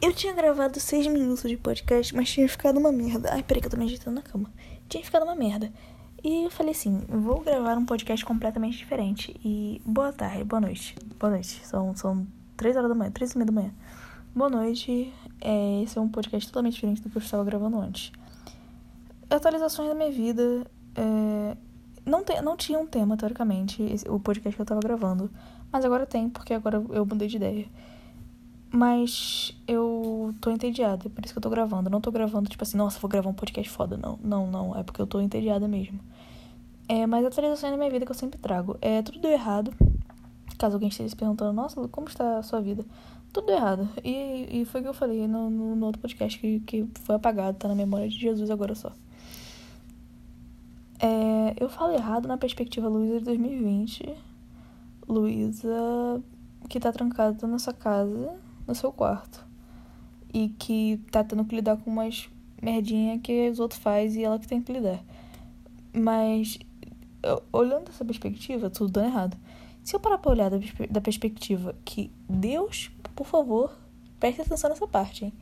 Eu 0.00 0.12
tinha 0.12 0.34
gravado 0.34 0.78
seis 0.78 1.06
minutos 1.06 1.48
de 1.48 1.56
podcast, 1.56 2.14
mas 2.14 2.30
tinha 2.30 2.46
ficado 2.48 2.78
uma 2.78 2.92
merda. 2.92 3.32
Ai, 3.32 3.42
peraí 3.42 3.62
que 3.62 3.66
eu 3.66 3.70
tô 3.70 3.78
me 3.78 3.86
agitando 3.86 4.16
na 4.16 4.22
cama. 4.22 4.52
Tinha 4.88 5.02
ficado 5.02 5.22
uma 5.22 5.34
merda. 5.34 5.72
E 6.22 6.44
eu 6.44 6.50
falei 6.50 6.72
assim, 6.72 7.02
vou 7.08 7.40
gravar 7.40 7.78
um 7.78 7.86
podcast 7.86 8.24
completamente 8.24 8.76
diferente. 8.76 9.34
E 9.42 9.80
boa 9.86 10.12
tarde, 10.12 10.44
boa 10.44 10.60
noite. 10.60 10.94
Boa 11.18 11.30
noite. 11.30 11.66
São, 11.66 11.96
são 11.96 12.26
três 12.56 12.76
horas 12.76 12.90
da 12.90 12.94
manhã, 12.94 13.10
três 13.10 13.32
e 13.32 13.38
meia 13.38 13.46
da 13.46 13.52
manhã. 13.52 13.70
Boa 14.34 14.50
noite. 14.50 15.12
É, 15.40 15.82
esse 15.82 15.96
é 15.96 16.00
um 16.00 16.08
podcast 16.10 16.46
totalmente 16.46 16.74
diferente 16.74 17.00
do 17.00 17.08
que 17.08 17.16
eu 17.16 17.22
estava 17.22 17.42
gravando 17.42 17.80
antes. 17.80 18.12
Atualizações 19.30 19.88
da 19.88 19.94
minha 19.94 20.12
vida. 20.12 20.66
É, 20.94 21.56
não, 22.04 22.22
te, 22.22 22.38
não 22.42 22.54
tinha 22.54 22.78
um 22.78 22.86
tema, 22.86 23.16
teoricamente, 23.16 23.82
esse, 23.82 24.06
o 24.10 24.20
podcast 24.20 24.54
que 24.54 24.60
eu 24.60 24.66
tava 24.66 24.80
gravando. 24.80 25.30
Mas 25.72 25.86
agora 25.86 26.04
tem, 26.04 26.28
porque 26.28 26.52
agora 26.52 26.84
eu 26.90 27.06
mudei 27.06 27.28
de 27.28 27.36
ideia. 27.36 27.66
Mas 28.70 29.56
eu 29.66 30.34
tô 30.40 30.50
entediada, 30.50 31.08
por 31.08 31.24
isso 31.24 31.32
que 31.32 31.38
eu 31.38 31.42
tô 31.42 31.48
gravando. 31.48 31.88
Não 31.88 32.00
tô 32.00 32.10
gravando, 32.10 32.48
tipo 32.48 32.62
assim, 32.62 32.76
nossa, 32.76 32.98
vou 32.98 33.08
gravar 33.08 33.30
um 33.30 33.34
podcast 33.34 33.70
foda. 33.70 33.96
Não, 33.96 34.18
não, 34.22 34.46
não. 34.46 34.76
É 34.76 34.82
porque 34.82 35.00
eu 35.00 35.06
tô 35.06 35.20
entediada 35.20 35.68
mesmo. 35.68 36.00
É, 36.88 37.06
mas 37.06 37.24
atualizações 37.24 37.72
da 37.72 37.76
minha 37.76 37.90
vida 37.90 38.04
que 38.04 38.10
eu 38.10 38.16
sempre 38.16 38.38
trago. 38.38 38.76
É, 38.80 39.02
tudo 39.02 39.20
deu 39.20 39.30
errado. 39.30 39.72
Caso 40.58 40.74
alguém 40.74 40.88
esteja 40.88 41.10
se 41.10 41.16
perguntando, 41.16 41.52
nossa, 41.52 41.86
como 41.88 42.08
está 42.08 42.38
a 42.38 42.42
sua 42.42 42.60
vida? 42.60 42.84
Tudo 43.32 43.46
deu 43.46 43.56
errado. 43.56 43.88
E, 44.04 44.60
e 44.60 44.64
foi 44.64 44.80
o 44.80 44.84
que 44.84 44.88
eu 44.88 44.94
falei 44.94 45.26
no, 45.26 45.50
no, 45.50 45.76
no, 45.76 45.86
outro 45.86 46.00
podcast 46.00 46.38
que, 46.38 46.60
que 46.60 46.88
foi 47.02 47.16
apagado, 47.16 47.58
tá 47.58 47.68
na 47.68 47.74
memória 47.74 48.08
de 48.08 48.18
Jesus 48.18 48.50
agora 48.50 48.74
só. 48.74 48.92
É, 50.98 51.54
eu 51.60 51.68
falo 51.68 51.92
errado 51.92 52.26
na 52.26 52.38
perspectiva 52.38 52.88
Luísa 52.88 53.18
de 53.18 53.24
2020. 53.26 54.14
Luísa 55.08 56.22
que 56.68 56.80
tá 56.80 56.90
trancada 56.90 57.46
na 57.46 57.58
sua 57.58 57.72
casa 57.72 58.45
no 58.66 58.74
seu 58.74 58.92
quarto. 58.92 59.44
E 60.32 60.48
que 60.50 61.00
tá 61.10 61.24
tendo 61.24 61.44
que 61.44 61.56
lidar 61.56 61.76
com 61.76 61.90
umas 61.90 62.28
merdinha 62.62 63.18
que 63.18 63.48
os 63.50 63.60
outros 63.60 63.80
fazem 63.80 64.22
e 64.22 64.24
ela 64.24 64.38
que 64.38 64.48
tem 64.48 64.62
que 64.62 64.72
lidar. 64.72 65.02
Mas, 65.92 66.58
olhando 67.52 67.88
essa 67.88 68.04
perspectiva, 68.04 68.70
tudo 68.70 68.92
dando 68.92 69.06
errado. 69.06 69.36
Se 69.82 69.94
eu 69.94 70.00
parar 70.00 70.18
pra 70.18 70.32
olhar 70.32 70.50
da, 70.50 70.58
da 70.90 71.00
perspectiva 71.00 71.74
que 71.84 72.10
Deus, 72.28 72.90
por 73.14 73.26
favor, 73.26 73.78
preste 74.18 74.42
atenção 74.42 74.68
nessa 74.68 74.86
parte, 74.86 75.26
hein? 75.26 75.32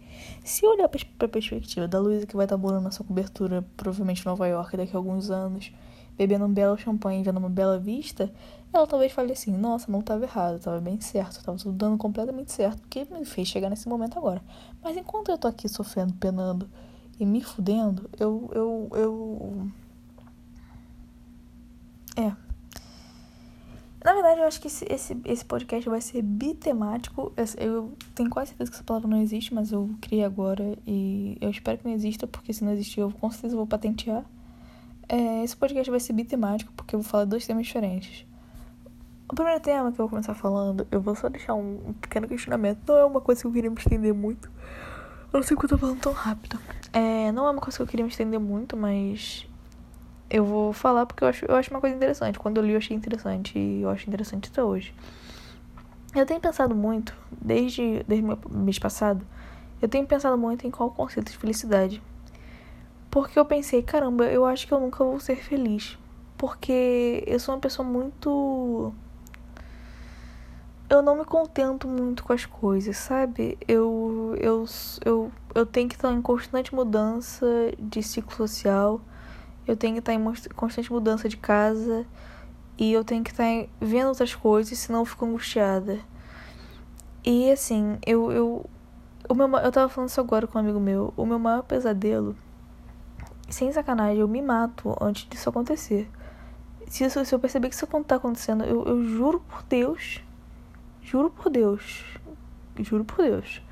Se 0.45 0.65
eu 0.65 0.71
olhar 0.71 0.89
pra 0.89 1.29
perspectiva 1.29 1.89
da 1.89 1.99
Luísa 1.99 2.27
que 2.27 2.37
vai 2.37 2.45
estar 2.45 2.57
tá 2.57 2.63
morando 2.63 2.85
na 2.85 2.91
sua 2.91 3.07
cobertura, 3.07 3.65
provavelmente 3.77 4.23
em 4.23 4.27
Nova 4.27 4.47
York 4.47 4.77
daqui 4.77 4.95
a 4.95 4.99
alguns 4.99 5.31
anos, 5.31 5.73
bebendo 6.17 6.45
um 6.45 6.53
belo 6.53 6.77
champanhe 6.77 7.23
vendo 7.23 7.39
uma 7.39 7.49
bela 7.49 7.79
vista, 7.79 8.33
ela 8.77 8.87
talvez 8.87 9.13
fale 9.13 9.33
assim: 9.33 9.57
nossa, 9.57 9.91
não 9.91 10.01
estava 10.01 10.25
errado, 10.25 10.57
estava 10.57 10.81
bem 10.81 11.01
certo, 11.01 11.39
estava 11.39 11.59
tudo 11.59 11.73
dando 11.73 11.97
completamente 11.99 12.53
certo, 12.53 12.81
porque 12.81 13.07
me 13.11 13.25
fez 13.25 13.49
chegar 13.49 13.71
nesse 13.71 13.89
momento 13.89 14.19
agora. 14.19 14.43
Mas 14.83 14.97
enquanto 14.97 15.31
eu 15.31 15.39
tô 15.39 15.49
aqui 15.49 15.69
sofrendo, 15.69 16.15
penando 16.15 16.69
e 17.19 17.27
me 17.27 17.43
fudendo, 17.43 18.09
eu. 18.19 18.51
eu, 18.53 18.89
eu... 18.93 19.69
É. 22.17 22.45
Na 24.05 24.13
verdade, 24.13 24.41
eu 24.41 24.47
acho 24.47 24.61
que 24.61 24.67
esse, 24.67 24.85
esse, 24.91 25.17
esse 25.25 25.45
podcast 25.45 25.89
vai 25.89 26.01
ser 26.01 26.21
bitemático. 26.21 27.33
Eu 27.57 27.95
tenho 28.15 28.29
quase 28.29 28.51
certeza 28.51 28.71
que 28.71 28.77
essa 28.77 28.85
palavra 28.85 29.09
não 29.09 29.23
existe, 29.23 29.55
mas 29.55 29.73
eu 29.73 29.89
criei 30.01 30.23
agora 30.23 30.77
e 30.87 31.39
eu 31.41 31.49
espero 31.49 31.79
que 31.79 31.87
não 31.87 31.95
exista, 31.95 32.27
porque 32.27 32.53
se 32.53 32.63
não 32.63 32.73
existir, 32.73 33.01
eu 33.01 33.11
com 33.11 33.31
certeza 33.31 33.57
vou 33.57 33.67
patentear. 33.67 34.25
É, 35.09 35.43
esse 35.43 35.57
podcast 35.57 35.91
vai 35.91 36.01
ser 36.01 36.13
bitemático, 36.13 36.71
porque 36.77 36.95
eu 36.95 37.01
vou 37.01 37.09
falar 37.09 37.25
dois 37.25 37.47
temas 37.47 37.67
diferentes. 37.67 38.27
O 39.35 39.37
primeiro 39.37 39.59
tema 39.59 39.91
que 39.91 40.01
eu 40.01 40.05
vou 40.05 40.11
começar 40.11 40.33
falando, 40.33 40.87
eu 40.93 41.01
vou 41.01 41.17
só 41.17 41.29
deixar 41.29 41.55
um, 41.55 41.93
pequeno 42.01 42.29
questionamento. 42.29 42.79
Não 42.87 42.97
é 42.97 43.05
uma 43.05 43.21
coisa 43.21 43.41
que 43.41 43.47
eu 43.49 43.51
queria 43.51 43.69
me 43.69 43.77
estender 43.77 44.15
muito. 44.15 44.49
Eu 45.33 45.41
não 45.41 45.43
sei 45.43 45.57
porque 45.57 45.65
eu 45.65 45.71
tô 45.71 45.79
falando 45.79 45.99
tão 45.99 46.13
rápido. 46.13 46.57
É, 46.93 47.33
não 47.33 47.45
é 47.45 47.51
uma 47.51 47.61
coisa 47.61 47.77
que 47.77 47.83
eu 47.83 47.87
queria 47.89 48.05
me 48.05 48.13
estender 48.13 48.39
muito, 48.39 48.77
mas 48.77 49.45
eu 50.31 50.45
vou 50.45 50.73
falar 50.73 51.05
porque 51.05 51.25
eu 51.25 51.27
acho, 51.27 51.45
eu 51.47 51.57
acho 51.57 51.69
uma 51.73 51.81
coisa 51.81 51.97
interessante. 51.97 52.39
Quando 52.39 52.59
eu 52.59 52.65
li, 52.65 52.75
eu 52.75 52.79
achei 52.79 52.97
interessante 52.97 53.59
e 53.59 53.83
eu 53.83 53.91
acho 53.91 54.07
interessante 54.09 54.51
até 54.53 54.63
hoje. 54.63 54.95
Eu 56.15 56.25
tenho 56.25 56.39
pensado 56.39 56.73
muito, 56.73 57.13
desde, 57.33 58.05
desde 58.07 58.25
o 58.25 58.39
mês 58.51 58.79
passado, 58.79 59.27
eu 59.83 59.89
tenho 59.89 60.07
pensado 60.07 60.39
muito 60.39 60.65
em 60.65 60.71
qual 60.71 60.93
conceito 60.93 61.33
de 61.33 61.39
felicidade. 61.39 62.01
Porque 63.11 63.37
eu 63.37 63.45
pensei, 63.45 63.83
caramba, 63.83 64.27
eu 64.27 64.47
acho 64.47 64.65
que 64.65 64.73
eu 64.73 64.79
nunca 64.79 65.03
vou 65.03 65.19
ser 65.19 65.35
feliz. 65.35 65.99
Porque 66.39 67.25
eu 67.27 67.41
sou 67.41 67.53
uma 67.53 67.61
pessoa 67.61 67.85
muito 67.85 68.95
eu 70.89 71.03
não 71.03 71.17
me 71.17 71.25
contento 71.25 71.89
muito 71.89 72.25
com 72.25 72.33
as 72.33 72.45
coisas, 72.45 72.97
sabe? 72.97 73.59
Eu, 73.67 74.35
eu, 74.39 74.65
eu, 75.05 75.33
eu 75.55 75.67
tenho 75.67 75.89
que 75.89 75.95
estar 75.95 76.13
em 76.13 76.21
constante 76.21 76.75
mudança 76.75 77.47
de 77.79 78.03
ciclo 78.03 78.35
social, 78.35 79.01
eu 79.67 79.77
tenho 79.77 79.95
que 79.95 80.01
estar 80.01 80.13
em 80.13 80.23
constante 80.55 80.93
mudança 80.93 81.29
de 81.29 81.37
casa 81.37 82.07
e 82.77 82.93
eu 82.93 83.05
tenho 83.05 83.25
que 83.25 83.31
estar 83.31 83.45
vendo 83.81 84.09
outras 84.09 84.35
coisas, 84.35 84.79
senão 84.79 85.01
eu 85.01 85.05
fico 85.07 85.25
angustiada. 85.25 86.01
E 87.25 87.51
assim, 87.51 87.99
eu, 88.05 88.31
eu, 88.31 88.71
o 89.29 89.35
meu, 89.35 89.49
eu 89.59 89.73
tava 89.73 89.89
falando 89.89 90.11
isso 90.11 90.21
agora 90.21 90.47
com 90.47 90.59
um 90.59 90.61
amigo 90.61 90.79
meu, 90.79 91.15
o 91.17 91.25
meu 91.25 91.39
maior 91.39 91.63
pesadelo, 91.63 92.37
sem 93.49 93.73
sacanagem, 93.73 94.19
eu 94.19 94.29
me 94.29 94.43
mato 94.43 94.95
antes 95.01 95.27
disso 95.29 95.49
acontecer. 95.49 96.11
Se, 96.89 97.05
isso, 97.05 97.25
se 97.25 97.35
eu 97.35 97.39
perceber 97.39 97.71
que 97.71 97.75
isso 97.75 97.87
tá 98.07 98.17
acontecendo, 98.17 98.65
eu, 98.65 98.85
eu 98.85 99.05
juro 99.05 99.41
por 99.41 99.63
Deus 99.63 100.24
Juro 101.05 101.29
por 101.29 101.51
Deus. 101.51 102.03
Juro 102.81 103.05
por 103.05 103.19
Deus. 103.19 103.63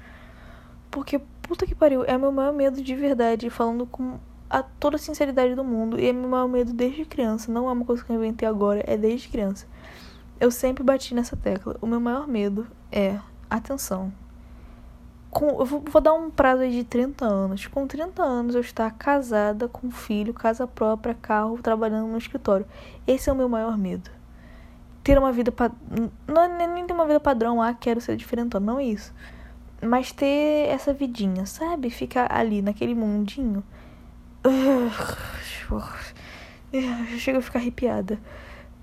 Porque, 0.90 1.18
puta 1.40 1.66
que 1.66 1.74
pariu, 1.74 2.04
é 2.04 2.18
meu 2.18 2.30
maior 2.30 2.52
medo 2.52 2.82
de 2.82 2.94
verdade, 2.94 3.48
falando 3.48 3.86
com 3.86 4.18
a 4.50 4.62
toda 4.62 4.96
a 4.96 4.98
sinceridade 4.98 5.54
do 5.54 5.64
mundo. 5.64 5.98
E 5.98 6.06
é 6.06 6.12
meu 6.12 6.28
maior 6.28 6.46
medo 6.46 6.74
desde 6.74 7.06
criança. 7.06 7.50
Não 7.50 7.68
é 7.70 7.72
uma 7.72 7.86
coisa 7.86 8.04
que 8.04 8.12
eu 8.12 8.16
inventei 8.16 8.46
agora, 8.46 8.84
é 8.86 8.98
desde 8.98 9.30
criança. 9.30 9.66
Eu 10.38 10.50
sempre 10.50 10.84
bati 10.84 11.14
nessa 11.14 11.34
tecla. 11.34 11.76
O 11.80 11.86
meu 11.86 11.98
maior 11.98 12.28
medo 12.28 12.66
é, 12.92 13.18
atenção. 13.48 14.12
Com, 15.30 15.58
eu 15.58 15.64
vou, 15.64 15.82
vou 15.90 16.02
dar 16.02 16.12
um 16.12 16.30
prazo 16.30 16.60
aí 16.60 16.70
de 16.70 16.84
30 16.84 17.24
anos. 17.24 17.66
Com 17.66 17.86
30 17.86 18.22
anos 18.22 18.54
eu 18.54 18.60
estar 18.60 18.90
casada, 18.90 19.68
com 19.68 19.90
filho, 19.90 20.34
casa 20.34 20.66
própria, 20.66 21.14
carro, 21.14 21.58
trabalhando 21.62 22.08
no 22.08 22.18
escritório. 22.18 22.66
Esse 23.06 23.30
é 23.30 23.32
o 23.32 23.36
meu 23.36 23.48
maior 23.48 23.78
medo 23.78 24.10
ter 25.02 25.18
uma 25.18 25.32
vida 25.32 25.52
não 26.26 26.42
é 26.42 26.66
nem 26.66 26.86
ter 26.86 26.92
uma 26.92 27.06
vida 27.06 27.18
padrão, 27.18 27.60
ah, 27.60 27.74
quero 27.74 28.00
ser 28.00 28.16
diferente, 28.16 28.58
não 28.60 28.78
é 28.78 28.84
isso. 28.84 29.12
Mas 29.82 30.12
ter 30.12 30.68
essa 30.68 30.92
vidinha, 30.92 31.44
sabe? 31.44 31.90
Ficar 31.90 32.32
ali 32.32 32.62
naquele 32.62 32.94
mundinho. 32.94 33.64
Chega 37.18 37.38
a 37.38 37.42
ficar 37.42 37.58
arrepiada. 37.58 38.20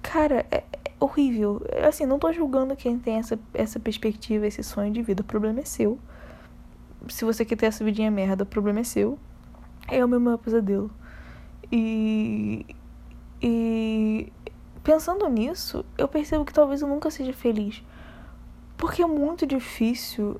Cara, 0.01 0.45
é, 0.51 0.57
é 0.57 0.91
horrível. 0.99 1.61
Assim, 1.87 2.05
não 2.05 2.19
tô 2.19 2.31
julgando 2.33 2.75
quem 2.75 2.99
tem 2.99 3.15
essa, 3.15 3.39
essa 3.53 3.79
perspectiva, 3.79 4.45
esse 4.45 4.61
sonho 4.61 4.91
de 4.91 5.01
vida. 5.01 5.21
O 5.21 5.25
problema 5.25 5.61
é 5.61 5.65
seu. 5.65 5.97
Se 7.07 7.23
você 7.23 7.45
quer 7.45 7.55
ter 7.55 7.67
essa 7.67 7.83
vidinha 7.83 8.11
merda, 8.11 8.43
o 8.43 8.47
problema 8.47 8.81
é 8.81 8.83
seu. 8.83 9.17
É 9.87 10.03
o 10.03 10.07
meu 10.07 10.19
maior 10.19 10.37
pesadelo. 10.37 10.91
E. 11.71 12.65
E 13.41 14.33
pensando 14.83 15.27
nisso, 15.27 15.85
eu 15.97 16.07
percebo 16.07 16.45
que 16.45 16.53
talvez 16.53 16.81
eu 16.81 16.87
nunca 16.87 17.11
seja 17.11 17.33
feliz. 17.33 17.83
Porque 18.77 19.01
é 19.01 19.07
muito 19.07 19.45
difícil, 19.45 20.39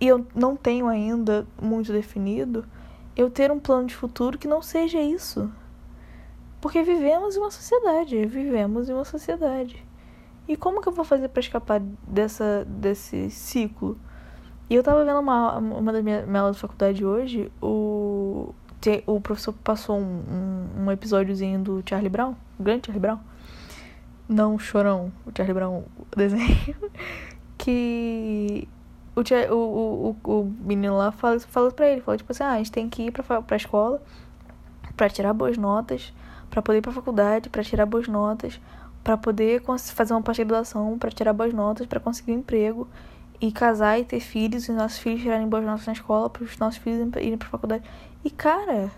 e 0.00 0.06
eu 0.06 0.26
não 0.34 0.56
tenho 0.56 0.88
ainda 0.88 1.46
muito 1.60 1.92
definido, 1.92 2.64
eu 3.16 3.30
ter 3.30 3.50
um 3.50 3.60
plano 3.60 3.86
de 3.86 3.94
futuro 3.94 4.38
que 4.38 4.48
não 4.48 4.62
seja 4.62 5.00
isso. 5.00 5.50
Porque 6.60 6.82
vivemos 6.82 7.36
em 7.36 7.40
uma 7.40 7.50
sociedade, 7.50 8.24
vivemos 8.26 8.88
em 8.88 8.92
uma 8.92 9.04
sociedade. 9.04 9.84
E 10.48 10.56
como 10.56 10.80
que 10.80 10.88
eu 10.88 10.92
vou 10.92 11.04
fazer 11.04 11.28
para 11.28 11.40
escapar 11.40 11.80
dessa, 12.06 12.64
desse 12.66 13.30
ciclo? 13.30 13.98
E 14.68 14.74
eu 14.74 14.82
tava 14.82 15.04
vendo 15.04 15.20
uma, 15.20 15.58
uma 15.58 15.92
das 15.92 16.02
minhas 16.02 16.34
aulas 16.34 16.56
de 16.56 16.62
faculdade 16.62 17.04
hoje, 17.04 17.52
o, 17.60 18.54
o 19.06 19.20
professor 19.20 19.52
passou 19.52 19.98
um, 19.98 20.02
um, 20.02 20.84
um 20.84 20.90
episódiozinho 20.90 21.60
do 21.60 21.82
Charlie 21.86 22.08
Brown, 22.08 22.34
o 22.58 22.62
grande 22.62 22.86
Charlie 22.86 23.00
Brown, 23.00 23.18
não 24.32 24.58
Chorão, 24.58 25.12
o 25.26 25.30
Charlie 25.36 25.54
Brown 25.54 25.84
desenho, 26.16 26.76
que 27.58 28.68
o, 29.14 29.54
o, 29.54 30.16
o, 30.24 30.40
o 30.40 30.44
menino 30.60 30.96
lá 30.96 31.12
fala, 31.12 31.38
fala 31.40 31.70
pra 31.70 31.88
ele, 31.88 32.00
fala 32.00 32.16
tipo 32.16 32.32
assim, 32.32 32.42
ah, 32.42 32.52
a 32.52 32.58
gente 32.58 32.72
tem 32.72 32.88
que 32.88 33.04
ir 33.04 33.10
pra, 33.10 33.42
pra 33.42 33.56
escola 33.56 34.02
pra 34.96 35.08
tirar 35.08 35.32
boas 35.32 35.56
notas, 35.56 36.12
pra 36.50 36.62
poder 36.62 36.78
ir 36.78 36.82
pra 36.82 36.92
faculdade, 36.92 37.48
pra 37.48 37.62
tirar 37.62 37.86
boas 37.86 38.08
notas, 38.08 38.60
pra 39.02 39.16
poder 39.16 39.62
fazer 39.94 40.12
uma 40.12 40.22
pós-graduação, 40.22 40.98
pra 40.98 41.10
tirar 41.10 41.32
boas 41.32 41.52
notas, 41.52 41.86
pra 41.86 42.00
conseguir 42.00 42.32
um 42.32 42.38
emprego 42.38 42.88
e 43.40 43.50
casar 43.50 43.98
e 43.98 44.04
ter 44.04 44.20
filhos 44.20 44.68
e 44.68 44.72
nossos 44.72 44.98
filhos 44.98 45.22
tirarem 45.22 45.48
boas 45.48 45.64
notas 45.64 45.86
na 45.86 45.92
escola, 45.92 46.30
para 46.30 46.44
os 46.44 46.56
nossos 46.58 46.80
filhos 46.80 47.10
irem 47.16 47.36
pra 47.36 47.48
faculdade. 47.48 47.84
E 48.24 48.30
cara, 48.30 48.90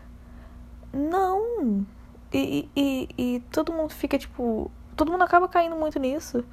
não. 0.93 1.87
E, 2.33 2.69
e, 2.77 3.09
e 3.17 3.41
todo 3.51 3.73
mundo 3.73 3.91
fica 3.91 4.19
tipo, 4.19 4.71
todo 4.95 5.11
mundo 5.11 5.23
acaba 5.23 5.49
caindo 5.49 5.77
muito 5.77 5.99
nisso. 5.99 6.45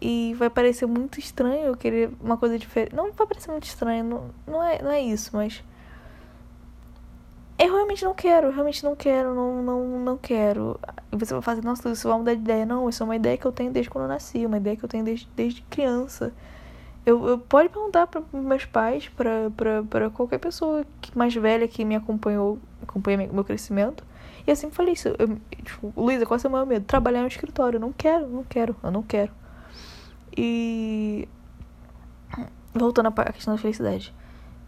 E 0.00 0.34
vai 0.34 0.50
parecer 0.50 0.86
muito 0.86 1.18
estranho 1.18 1.76
querer 1.76 2.10
uma 2.20 2.36
coisa 2.36 2.58
diferente. 2.58 2.94
Não 2.94 3.12
vai 3.12 3.26
parecer 3.26 3.50
muito 3.50 3.64
estranho, 3.64 4.04
não, 4.04 4.30
não, 4.46 4.62
é, 4.62 4.82
não 4.82 4.90
é 4.90 5.00
isso, 5.00 5.30
mas. 5.32 5.62
Eu 7.56 7.72
realmente 7.72 8.04
não 8.04 8.12
quero, 8.12 8.50
realmente 8.50 8.82
não 8.84 8.96
quero, 8.96 9.32
não, 9.32 9.62
não, 9.62 9.98
não 10.00 10.18
quero. 10.18 10.78
E 11.12 11.16
você 11.16 11.32
vai 11.32 11.42
fazer, 11.42 11.62
nossa, 11.62 11.88
isso 11.90 12.08
vai 12.08 12.18
mudar 12.18 12.34
de 12.34 12.40
ideia. 12.40 12.66
Não, 12.66 12.88
isso 12.88 13.02
é 13.02 13.06
uma 13.06 13.14
ideia 13.14 13.38
que 13.38 13.46
eu 13.46 13.52
tenho 13.52 13.70
desde 13.70 13.88
quando 13.88 14.04
eu 14.04 14.08
nasci, 14.08 14.44
uma 14.44 14.56
ideia 14.56 14.76
que 14.76 14.84
eu 14.84 14.88
tenho 14.88 15.04
desde, 15.04 15.28
desde 15.36 15.62
criança. 15.62 16.32
Eu, 17.06 17.26
eu 17.28 17.38
pode 17.38 17.68
perguntar 17.68 18.06
para 18.08 18.22
meus 18.32 18.64
pais, 18.64 19.08
para 19.08 20.10
qualquer 20.10 20.38
pessoa 20.38 20.84
mais 21.14 21.34
velha 21.34 21.68
que 21.68 21.84
me 21.84 21.94
acompanhou, 21.94 22.58
acompanha 22.82 23.28
meu 23.32 23.44
crescimento. 23.44 24.04
E 24.46 24.50
eu 24.50 24.56
sempre 24.56 24.76
falei 24.76 24.92
isso. 24.92 25.08
Eu, 25.08 25.38
tipo, 25.62 25.92
Luísa, 25.96 26.26
qual 26.26 26.36
é 26.36 26.38
o 26.38 26.40
seu 26.40 26.50
maior 26.50 26.66
medo? 26.66 26.84
Trabalhar 26.84 27.22
no 27.22 27.28
escritório. 27.28 27.76
Eu 27.76 27.80
não 27.80 27.92
quero, 27.92 28.28
não 28.28 28.44
quero, 28.44 28.76
eu 28.82 28.90
não 28.90 29.02
quero. 29.02 29.32
E. 30.36 31.28
Voltando 32.74 33.08
à 33.08 33.32
questão 33.32 33.54
da 33.54 33.60
felicidade. 33.60 34.14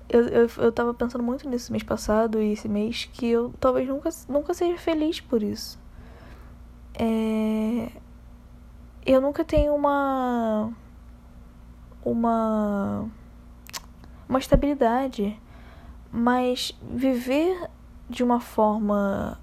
Eu, 0.09 0.21
eu, 0.29 0.51
eu 0.59 0.73
tava 0.73 0.95
pensando 0.95 1.25
muito 1.25 1.49
nisso 1.49 1.73
mês 1.73 1.83
passado 1.83 2.41
e 2.41 2.53
esse 2.53 2.69
mês 2.69 3.11
que 3.13 3.27
eu 3.29 3.53
talvez 3.59 3.89
nunca, 3.89 4.09
nunca 4.29 4.55
seja 4.55 4.79
feliz 4.79 5.21
por 5.21 5.43
isso. 5.43 5.79
É... 6.95 7.91
Eu 9.05 9.21
nunca 9.21 9.45
tenho 9.45 9.75
uma 9.75 10.73
uma 12.05 13.09
uma 14.29 14.39
estabilidade, 14.39 15.41
mas 16.13 16.73
viver 16.83 17.69
de 18.09 18.23
uma 18.23 18.41
forma 18.41 19.39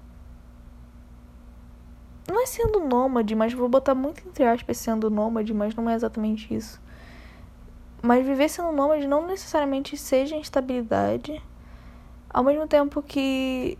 não 2.26 2.42
é 2.42 2.46
sendo 2.46 2.80
nômade, 2.80 3.34
mas 3.34 3.52
vou 3.52 3.68
botar 3.68 3.94
muito 3.94 4.26
entre 4.26 4.44
aspas 4.44 4.78
sendo 4.78 5.10
nômade, 5.10 5.52
mas 5.52 5.74
não 5.74 5.88
é 5.88 5.94
exatamente 5.94 6.54
isso. 6.54 6.80
Mas 8.02 8.24
viver 8.26 8.48
sendo 8.48 8.72
nômade 8.72 9.06
não 9.06 9.26
necessariamente 9.26 9.96
seja 9.96 10.36
instabilidade, 10.36 11.42
ao 12.30 12.44
mesmo 12.44 12.66
tempo 12.66 13.02
que 13.02 13.78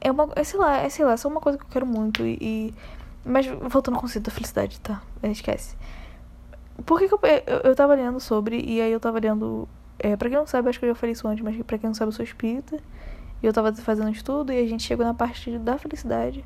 é 0.00 0.10
uma, 0.10 0.28
é, 0.36 0.44
sei 0.44 0.58
lá, 0.58 0.76
é 0.78 0.88
sei 0.88 1.04
lá, 1.04 1.12
é 1.12 1.16
só 1.16 1.28
uma 1.28 1.40
coisa 1.40 1.58
que 1.58 1.64
eu 1.64 1.68
quero 1.68 1.86
muito 1.86 2.24
e, 2.24 2.38
e 2.40 2.74
mas 3.24 3.46
voltando 3.46 3.96
ao 3.96 4.00
conceito 4.00 4.26
da 4.26 4.30
felicidade, 4.30 4.80
tá? 4.80 5.02
Esquece. 5.24 5.76
Por 6.84 7.00
que, 7.00 7.08
que 7.08 7.14
eu, 7.14 7.20
eu, 7.46 7.60
eu 7.70 7.74
tava 7.74 7.94
lendo 7.94 8.20
sobre, 8.20 8.60
e 8.60 8.80
aí 8.80 8.92
eu 8.92 9.00
tava 9.00 9.18
lendo. 9.18 9.68
É, 9.98 10.14
pra 10.16 10.28
quem 10.28 10.38
não 10.38 10.46
sabe, 10.46 10.68
acho 10.68 10.78
que 10.78 10.84
eu 10.84 10.90
já 10.90 10.94
falei 10.94 11.12
isso 11.12 11.26
antes, 11.26 11.42
mas 11.42 11.60
pra 11.62 11.76
quem 11.76 11.88
não 11.88 11.94
sabe, 11.94 12.10
eu 12.10 12.12
sou 12.12 12.24
espírita. 12.24 12.78
E 13.42 13.46
eu 13.46 13.52
tava 13.52 13.72
fazendo 13.74 14.10
estudo 14.10 14.52
e 14.52 14.58
a 14.58 14.66
gente 14.66 14.82
chegou 14.82 15.04
na 15.04 15.14
parte 15.14 15.58
da 15.58 15.78
felicidade. 15.78 16.44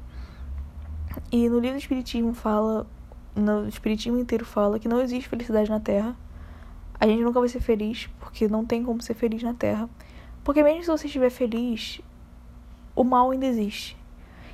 E 1.31 1.49
no 1.49 1.59
livro 1.59 1.77
do 1.77 1.81
Espiritismo 1.81 2.35
fala. 2.35 2.87
No 3.35 3.69
Espiritismo 3.69 4.19
inteiro 4.19 4.45
fala 4.45 4.79
que 4.79 4.89
não 4.89 5.01
existe 5.01 5.29
felicidade 5.29 5.71
na 5.71 5.81
Terra. 5.81 6.17
A 6.99 7.07
gente 7.07 7.23
nunca 7.23 7.41
vai 7.41 7.49
ser 7.49 7.61
feliz, 7.61 8.09
porque 8.19 8.49
não 8.49 8.67
tem 8.67 8.85
como 8.85 9.01
ser 9.01 9.15
feliz 9.15 9.43
na 9.43 9.55
Terra. 9.55 9.89
Porque 10.45 10.63
mesmo 10.63 10.83
se 10.83 10.89
você 10.89 11.07
estiver 11.07 11.31
feliz, 11.31 12.01
o 12.95 13.05
mal 13.05 13.31
ainda 13.31 13.47
existe. 13.47 13.97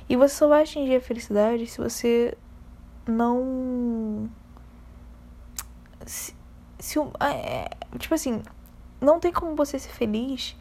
E 0.07 0.15
você 0.15 0.35
só 0.35 0.47
vai 0.47 0.63
atingir 0.63 0.95
a 0.95 1.01
felicidade 1.01 1.67
se 1.67 1.79
você 1.79 2.37
não. 3.05 4.29
Se, 6.05 6.33
se, 6.79 6.99
é, 7.19 7.69
tipo 7.97 8.13
assim, 8.13 8.41
não 9.01 9.19
tem 9.19 9.33
como 9.33 9.55
você 9.55 9.77
ser 9.77 9.89
feliz 9.89 10.55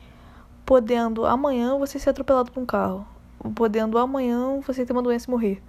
podendo 0.67 1.25
amanhã 1.25 1.79
você 1.79 1.99
ser 1.99 2.11
atropelado 2.11 2.53
por 2.53 2.61
um 2.61 2.67
carro. 2.67 3.07
Podendo 3.55 3.97
amanhã 3.97 4.61
você 4.61 4.85
ter 4.85 4.93
uma 4.93 5.03
doença 5.03 5.29
e 5.29 5.31
morrer. 5.31 5.63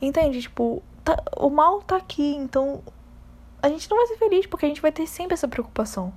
Entende? 0.00 0.40
Tipo, 0.40 0.82
tá, 1.04 1.22
o 1.36 1.50
mal 1.50 1.82
tá 1.82 1.96
aqui, 1.96 2.34
então 2.34 2.82
a 3.62 3.68
gente 3.68 3.88
não 3.90 3.98
vai 3.98 4.06
ser 4.06 4.16
feliz 4.16 4.46
porque 4.46 4.64
a 4.64 4.68
gente 4.68 4.80
vai 4.80 4.90
ter 4.90 5.06
sempre 5.06 5.34
essa 5.34 5.46
preocupação. 5.46 6.12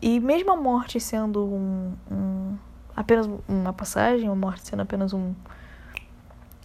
E 0.00 0.18
mesmo 0.18 0.50
a 0.50 0.56
morte 0.56 0.98
sendo 0.98 1.44
um, 1.44 1.94
um 2.10 2.56
apenas 2.96 3.28
uma 3.46 3.72
passagem, 3.72 4.28
a 4.28 4.34
morte 4.34 4.66
sendo 4.66 4.80
apenas 4.80 5.12
um 5.12 5.34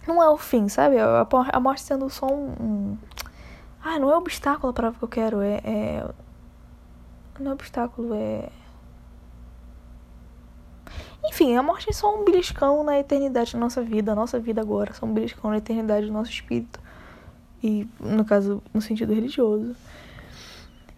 não 0.06 0.22
é 0.22 0.28
o 0.28 0.36
fim, 0.36 0.68
sabe? 0.68 0.96
A, 0.98 1.60
morte 1.60 1.82
sendo 1.82 2.08
só 2.10 2.26
um, 2.26 2.54
um. 2.60 2.98
Ah, 3.82 3.98
não 3.98 4.10
é 4.10 4.16
obstáculo 4.16 4.70
a 4.70 4.72
palavra 4.72 4.98
que 4.98 5.04
eu 5.04 5.08
quero, 5.08 5.40
é, 5.40 5.60
é. 5.64 6.10
Não 7.38 7.52
é 7.52 7.54
obstáculo, 7.54 8.14
é. 8.14 8.50
Enfim, 11.26 11.56
a 11.56 11.62
morte 11.62 11.88
é 11.88 11.92
só 11.92 12.14
um 12.14 12.24
beliscão 12.24 12.84
na 12.84 12.98
eternidade 12.98 13.52
da 13.52 13.58
nossa 13.58 13.82
vida, 13.82 14.12
a 14.12 14.14
nossa 14.14 14.38
vida 14.38 14.60
agora, 14.60 14.92
só 14.92 15.06
um 15.06 15.12
beliscão 15.12 15.50
na 15.50 15.58
eternidade 15.58 16.06
do 16.06 16.12
nosso 16.12 16.30
espírito. 16.30 16.80
E, 17.62 17.88
no 17.98 18.24
caso, 18.24 18.62
no 18.72 18.80
sentido 18.80 19.14
religioso. 19.14 19.74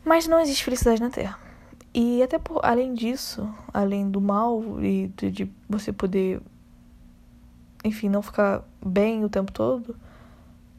Mas 0.05 0.26
não 0.26 0.40
existe 0.40 0.64
felicidade 0.64 1.00
na 1.00 1.11
Terra. 1.11 1.38
E 1.94 2.23
até 2.23 2.38
por, 2.38 2.61
além 2.64 2.93
disso, 2.93 3.49
além 3.73 4.11
do 4.11 4.20
mal 4.20 4.62
e 4.82 5.08
de, 5.17 5.31
de 5.31 5.52
você 5.69 5.93
poder 5.93 6.43
enfim, 7.87 8.08
não 8.08 8.20
ficar 8.20 8.64
bem 8.84 9.25
o 9.25 9.28
tempo 9.28 9.52
todo, 9.52 9.96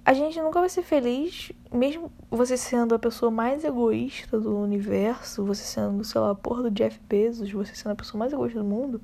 a 0.03 0.13
gente 0.13 0.39
nunca 0.41 0.59
vai 0.59 0.69
ser 0.69 0.83
feliz, 0.83 1.51
mesmo 1.71 2.11
você 2.29 2.55
sendo 2.55 2.95
a 2.95 2.99
pessoa 2.99 3.31
mais 3.31 3.63
egoísta 3.63 4.39
do 4.39 4.57
universo, 4.57 5.45
você 5.45 5.63
sendo, 5.63 6.03
sei 6.03 6.21
lá, 6.21 6.31
a 6.31 6.35
porra 6.35 6.63
do 6.63 6.71
Jeff 6.71 6.99
Bezos, 7.07 7.51
você 7.51 7.75
sendo 7.75 7.91
a 7.91 7.95
pessoa 7.95 8.19
mais 8.19 8.31
egoísta 8.31 8.59
do 8.59 8.65
mundo, 8.65 9.01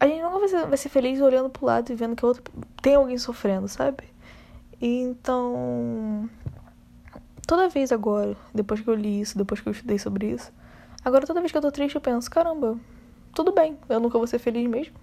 a 0.00 0.06
gente 0.06 0.22
nunca 0.22 0.38
vai 0.38 0.48
ser, 0.48 0.66
vai 0.66 0.76
ser 0.76 0.88
feliz 0.88 1.20
olhando 1.20 1.50
pro 1.50 1.66
lado 1.66 1.90
e 1.90 1.94
vendo 1.94 2.14
que 2.14 2.24
outro, 2.24 2.42
tem 2.80 2.94
alguém 2.94 3.18
sofrendo, 3.18 3.66
sabe? 3.68 4.04
Então, 4.80 6.28
toda 7.46 7.68
vez 7.68 7.90
agora, 7.90 8.36
depois 8.54 8.80
que 8.80 8.88
eu 8.88 8.94
li 8.94 9.20
isso, 9.20 9.36
depois 9.36 9.60
que 9.60 9.68
eu 9.68 9.72
estudei 9.72 9.98
sobre 9.98 10.30
isso, 10.30 10.52
agora 11.04 11.26
toda 11.26 11.40
vez 11.40 11.50
que 11.50 11.58
eu 11.58 11.62
tô 11.62 11.72
triste 11.72 11.96
eu 11.96 12.00
penso, 12.00 12.30
caramba, 12.30 12.78
tudo 13.34 13.52
bem, 13.52 13.76
eu 13.88 13.98
nunca 13.98 14.18
vou 14.18 14.26
ser 14.26 14.38
feliz 14.38 14.68
mesmo. 14.68 14.94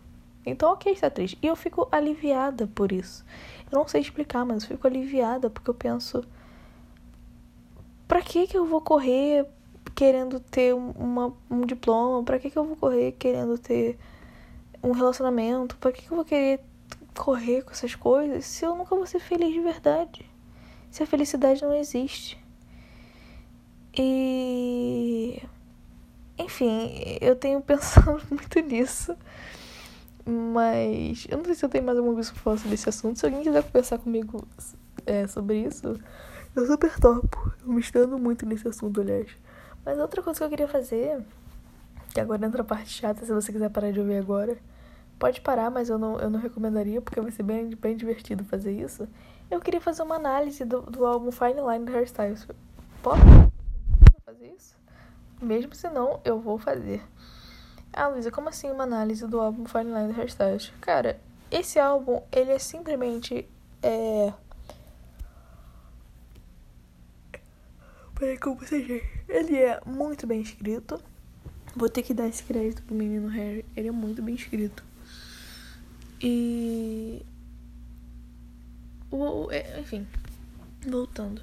Então, 0.45 0.71
ok, 0.71 0.91
está 0.93 1.09
triste. 1.09 1.37
E 1.41 1.47
eu 1.47 1.55
fico 1.55 1.87
aliviada 1.91 2.67
por 2.67 2.91
isso. 2.91 3.25
Eu 3.71 3.79
não 3.79 3.87
sei 3.87 4.01
explicar, 4.01 4.45
mas 4.45 4.63
eu 4.63 4.69
fico 4.69 4.85
aliviada 4.85 5.49
porque 5.49 5.69
eu 5.69 5.73
penso: 5.73 6.23
pra 8.07 8.21
que 8.21 8.45
que 8.45 8.55
eu 8.55 8.65
vou 8.65 8.79
correr 8.79 9.47
querendo 9.95 10.39
ter 10.39 10.75
uma, 10.75 11.33
um 11.49 11.61
diploma? 11.61 12.23
Pra 12.23 12.37
que 12.37 12.51
que 12.51 12.57
eu 12.57 12.63
vou 12.63 12.75
correr 12.75 13.13
querendo 13.13 13.57
ter 13.57 13.97
um 14.85 14.91
relacionamento? 14.91 15.75
Que 15.77 15.91
que 15.91 16.11
eu 16.11 16.15
vou 16.15 16.25
querer 16.25 16.59
correr 17.17 17.63
com 17.63 17.71
essas 17.71 17.95
coisas 17.95 18.45
se 18.45 18.65
eu 18.65 18.75
nunca 18.75 18.95
vou 18.95 19.05
ser 19.05 19.19
feliz 19.19 19.53
de 19.53 19.59
verdade? 19.59 20.29
Se 20.91 21.03
a 21.03 21.07
felicidade 21.07 21.61
não 21.61 21.73
existe. 21.73 22.37
E. 23.97 25.41
Enfim, 26.37 27.17
eu 27.21 27.35
tenho 27.35 27.59
pensado 27.61 28.21
muito 28.29 28.59
nisso. 28.59 29.15
Mas 30.25 31.27
eu 31.29 31.37
não 31.37 31.45
sei 31.45 31.53
se 31.53 31.63
eu 31.63 31.69
tenho 31.69 31.83
mais 31.83 31.97
alguma 31.97 32.15
coisa 32.15 32.31
pra 32.31 32.41
falar 32.41 32.57
sobre 32.57 32.73
esse 32.73 32.89
assunto. 32.89 33.19
Se 33.19 33.25
alguém 33.25 33.43
quiser 33.43 33.63
conversar 33.63 33.99
comigo 33.99 34.47
é, 35.05 35.27
sobre 35.27 35.59
isso, 35.59 35.99
eu 36.55 36.65
super 36.65 36.99
topo. 36.99 37.53
Eu 37.61 37.71
me 37.71 37.79
estando 37.79 38.17
muito 38.17 38.45
nesse 38.45 38.67
assunto, 38.67 39.01
aliás. 39.01 39.29
Mas 39.85 39.99
outra 39.99 40.23
coisa 40.23 40.39
que 40.39 40.43
eu 40.45 40.49
queria 40.49 40.67
fazer, 40.67 41.23
que 42.11 42.19
agora 42.19 42.45
entra 42.45 42.63
a 42.63 42.65
parte 42.65 42.89
chata, 42.89 43.23
se 43.23 43.31
você 43.31 43.51
quiser 43.51 43.69
parar 43.69 43.91
de 43.91 43.99
ouvir 43.99 44.17
agora, 44.17 44.57
pode 45.19 45.41
parar, 45.41 45.69
mas 45.69 45.89
eu 45.89 45.97
não, 45.97 46.19
eu 46.19 46.29
não 46.29 46.39
recomendaria, 46.39 47.01
porque 47.01 47.21
vai 47.21 47.31
ser 47.31 47.43
bem, 47.43 47.69
bem 47.75 47.95
divertido 47.95 48.43
fazer 48.43 48.71
isso. 48.71 49.07
Eu 49.49 49.59
queria 49.59 49.81
fazer 49.81 50.03
uma 50.03 50.15
análise 50.15 50.65
do, 50.65 50.81
do 50.81 51.05
álbum 51.05 51.31
Fine 51.31 51.61
Line 51.61 51.85
do 51.85 51.95
Hairstyles. 51.95 52.47
Posso 53.01 53.21
fazer 54.25 54.47
isso? 54.57 54.75
Mesmo 55.41 55.75
se 55.75 55.89
não, 55.89 56.19
eu 56.23 56.39
vou 56.39 56.57
fazer. 56.57 57.01
Ah, 57.93 58.07
Luísa, 58.07 58.31
como 58.31 58.49
assim 58.49 58.69
uma 58.69 58.83
análise 58.83 59.25
do 59.27 59.39
álbum 59.39 59.65
Fine 59.65 59.93
Line 59.93 60.13
do 60.13 60.19
Hairstyles? 60.19 60.73
Cara, 60.81 61.19
esse 61.51 61.79
álbum, 61.79 62.21
ele 62.31 62.51
é 62.51 62.59
simplesmente. 62.59 63.47
É... 63.81 64.33
Peraí, 68.15 68.37
como 68.37 68.55
você 68.55 69.03
Ele 69.27 69.57
é 69.57 69.79
muito 69.85 70.25
bem 70.25 70.41
escrito. 70.41 70.99
Vou 71.75 71.89
ter 71.89 72.01
que 72.01 72.13
dar 72.13 72.27
esse 72.27 72.43
crédito 72.43 72.81
pro 72.83 72.95
menino 72.95 73.27
Harry. 73.27 73.65
Ele 73.75 73.89
é 73.89 73.91
muito 73.91 74.21
bem 74.21 74.33
escrito. 74.33 74.83
E. 76.21 77.21
O, 79.11 79.49
é, 79.51 79.79
enfim, 79.79 80.07
voltando. 80.85 81.41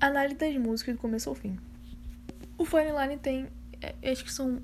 Análise 0.00 0.36
das 0.36 0.56
músicas 0.56 0.94
do 0.94 1.00
começo 1.00 1.28
ao 1.28 1.34
fim. 1.34 1.58
O 2.56 2.64
Fine 2.64 2.92
Line 2.92 3.18
tem 3.18 3.48
é, 3.80 3.94
acho 4.10 4.24
que 4.24 4.32
são. 4.32 4.60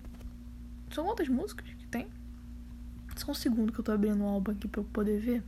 São 0.91 1.05
quantas 1.05 1.29
músicas 1.29 1.67
que 1.67 1.87
tem? 1.87 2.07
Só 3.17 3.33
um 3.33 3.35
segundo 3.35 3.73
que 3.73 3.79
eu 3.81 3.85
tô 3.85 3.93
abrindo 3.93 4.23
o 4.23 4.27
álbum 4.27 4.53
aqui 4.53 4.69
pra 4.69 4.81
eu 4.81 4.85
poder 4.85 5.21
ver. 5.21 5.43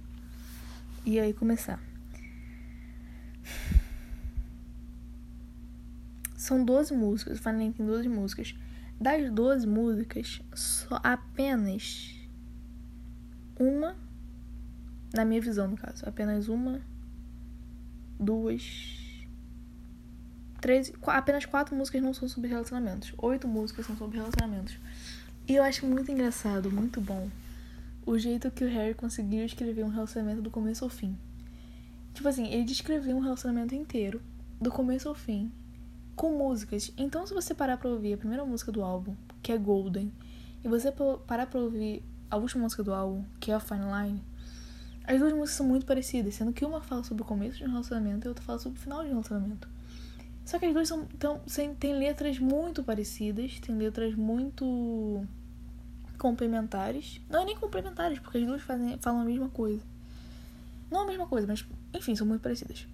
E 1.04 1.18
aí 1.18 1.32
começar. 1.32 1.80
São 6.36 6.64
12 6.64 6.94
músicas, 6.94 7.38
o 7.38 7.42
Final 7.42 7.72
tem 7.72 7.86
12 7.86 8.08
músicas. 8.08 8.54
Das 9.00 9.30
12 9.30 9.66
músicas, 9.66 10.40
só 10.54 10.98
apenas 11.02 12.14
uma. 13.58 13.94
Na 15.12 15.24
minha 15.24 15.40
visão, 15.40 15.68
no 15.68 15.76
caso. 15.76 16.06
Apenas 16.08 16.48
uma, 16.48 16.80
duas, 18.18 19.26
três. 20.60 20.92
Apenas 21.06 21.44
quatro 21.44 21.76
músicas 21.76 22.02
não 22.02 22.14
são 22.14 22.28
sobre 22.28 22.48
relacionamentos. 22.48 23.12
Oito 23.18 23.46
músicas 23.46 23.86
são 23.86 23.96
sobre 23.96 24.18
relacionamentos. 24.18 24.78
E 25.48 25.54
eu 25.54 25.62
acho 25.62 25.86
muito 25.86 26.10
engraçado, 26.10 26.72
muito 26.72 27.00
bom, 27.00 27.30
o 28.04 28.18
jeito 28.18 28.50
que 28.50 28.64
o 28.64 28.68
Harry 28.68 28.94
conseguiu 28.94 29.44
escrever 29.44 29.84
um 29.84 29.88
relacionamento 29.88 30.42
do 30.42 30.50
começo 30.50 30.84
ao 30.84 30.90
fim. 30.90 31.16
Tipo 32.12 32.28
assim, 32.28 32.48
ele 32.48 32.64
descreveu 32.64 33.16
um 33.16 33.20
relacionamento 33.20 33.72
inteiro, 33.72 34.20
do 34.60 34.72
começo 34.72 35.08
ao 35.08 35.14
fim, 35.14 35.52
com 36.16 36.30
músicas. 36.30 36.90
Então, 36.96 37.26
se 37.26 37.34
você 37.34 37.54
parar 37.54 37.76
pra 37.76 37.90
ouvir 37.90 38.14
a 38.14 38.16
primeira 38.16 38.44
música 38.44 38.72
do 38.72 38.82
álbum, 38.82 39.14
que 39.42 39.52
é 39.52 39.58
Golden, 39.58 40.10
e 40.64 40.68
você 40.68 40.90
parar 41.26 41.46
pra 41.46 41.60
ouvir 41.60 42.02
a 42.30 42.36
última 42.36 42.64
música 42.64 42.82
do 42.82 42.92
álbum, 42.92 43.22
que 43.38 43.52
é 43.52 43.54
a 43.54 43.60
Fine 43.60 43.84
Line, 43.84 44.24
as 45.04 45.20
duas 45.20 45.32
músicas 45.32 45.58
são 45.58 45.66
muito 45.66 45.86
parecidas, 45.86 46.34
sendo 46.34 46.52
que 46.52 46.64
uma 46.64 46.80
fala 46.80 47.04
sobre 47.04 47.22
o 47.22 47.26
começo 47.26 47.58
de 47.58 47.64
um 47.64 47.68
relacionamento 47.68 48.26
e 48.26 48.28
outra 48.28 48.42
fala 48.42 48.58
sobre 48.58 48.78
o 48.78 48.82
final 48.82 49.02
de 49.02 49.08
um 49.08 49.10
relacionamento. 49.10 49.68
Só 50.44 50.58
que 50.58 50.66
as 50.66 50.72
duas 50.72 50.88
são, 50.88 51.04
tão, 51.18 51.40
têm 51.78 51.94
letras 51.94 52.38
muito 52.38 52.82
parecidas, 52.82 53.60
têm 53.60 53.76
letras 53.76 54.14
muito 54.14 55.24
complementares. 56.18 57.20
Não 57.28 57.42
é 57.42 57.44
nem 57.44 57.56
complementares, 57.56 58.18
porque 58.18 58.38
as 58.38 58.46
duas 58.46 58.62
fazem, 58.62 58.96
falam 58.98 59.20
a 59.20 59.24
mesma 59.24 59.48
coisa. 59.48 59.82
Não 60.90 61.02
a 61.02 61.06
mesma 61.06 61.26
coisa, 61.26 61.46
mas 61.46 61.64
enfim, 61.92 62.16
são 62.16 62.26
muito 62.26 62.42
parecidas. 62.42 62.86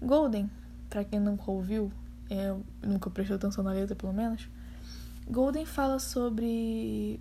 Golden, 0.00 0.50
para 0.88 1.04
quem 1.04 1.20
nunca 1.20 1.50
ouviu, 1.50 1.92
é, 2.32 2.54
nunca 2.86 3.10
prestou 3.10 3.36
atenção 3.36 3.62
na 3.62 3.72
letra 3.72 3.94
pelo 3.94 4.12
menos, 4.12 4.48
Golden 5.28 5.66
fala 5.66 5.98
sobre 5.98 7.20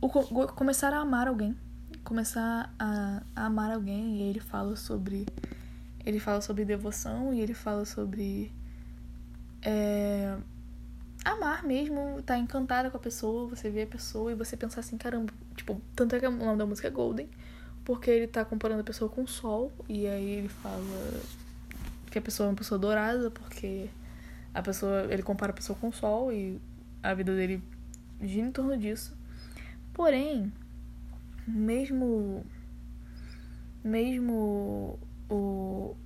o, 0.00 0.08
começar 0.08 0.92
a 0.92 0.98
amar 0.98 1.28
alguém. 1.28 1.56
Começar 2.04 2.72
a, 2.78 3.22
a 3.36 3.46
amar 3.46 3.72
alguém 3.72 4.16
e 4.16 4.22
ele 4.22 4.40
fala 4.40 4.74
sobre 4.74 5.26
ele 6.04 6.18
fala 6.18 6.40
sobre 6.40 6.64
devoção 6.64 7.32
e 7.34 7.40
ele 7.40 7.52
fala 7.52 7.84
sobre 7.84 8.50
é, 9.62 10.36
amar 11.24 11.62
mesmo, 11.62 12.22
tá 12.22 12.38
encantada 12.38 12.90
com 12.90 12.96
a 12.96 13.00
pessoa, 13.00 13.48
você 13.48 13.68
vê 13.68 13.82
a 13.82 13.86
pessoa 13.86 14.32
e 14.32 14.34
você 14.34 14.56
pensar 14.56 14.80
assim, 14.80 14.96
caramba, 14.96 15.32
tipo, 15.54 15.80
tanto 15.94 16.16
é 16.16 16.20
que 16.20 16.26
o 16.26 16.30
nome 16.30 16.56
da 16.56 16.64
música 16.64 16.88
é 16.88 16.90
Golden, 16.90 17.28
porque 17.84 18.10
ele 18.10 18.26
tá 18.26 18.44
comparando 18.44 18.80
a 18.80 18.84
pessoa 18.84 19.10
com 19.10 19.24
o 19.24 19.28
sol, 19.28 19.70
e 19.86 20.06
aí 20.06 20.30
ele 20.30 20.48
fala 20.48 20.82
que 22.10 22.18
a 22.18 22.22
pessoa 22.22 22.46
é 22.46 22.50
uma 22.50 22.56
pessoa 22.56 22.78
dourada, 22.78 23.30
porque 23.30 23.90
a 24.54 24.62
pessoa, 24.62 25.06
ele 25.10 25.22
compara 25.22 25.52
a 25.52 25.54
pessoa 25.54 25.78
com 25.78 25.88
o 25.88 25.92
sol 25.92 26.32
e 26.32 26.60
a 27.02 27.14
vida 27.14 27.34
dele 27.34 27.62
gira 28.20 28.46
em 28.46 28.52
torno 28.52 28.76
disso. 28.76 29.16
Porém, 29.92 30.52
mesmo 31.46 32.44
mesmo 33.82 34.98
o 35.28 35.96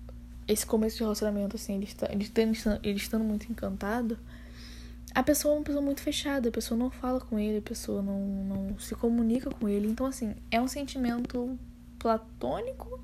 esse 0.47 0.65
começo 0.67 0.97
de 0.97 1.03
relacionamento 1.03 1.57
assim 1.57 1.75
ele 1.75 1.85
está 1.85 2.07
ele, 2.11 2.25
estando, 2.53 2.81
ele 2.83 2.99
estando 2.99 3.25
muito 3.25 3.51
encantado 3.51 4.19
a 5.15 5.23
pessoa 5.23 5.55
é 5.55 5.59
uma 5.59 5.65
pessoa 5.65 5.83
muito 5.83 6.01
fechada 6.01 6.49
a 6.49 6.53
pessoa 6.53 6.79
não 6.79 6.91
fala 6.91 7.21
com 7.21 7.39
ele 7.39 7.59
a 7.59 7.63
pessoa 7.63 8.03
não, 8.03 8.21
não 8.21 8.79
se 8.79 8.95
comunica 8.95 9.51
com 9.51 9.69
ele 9.69 9.89
então 9.89 10.07
assim 10.07 10.35
é 10.51 10.61
um 10.61 10.69
sentimento 10.69 11.59
platônico 11.99 13.01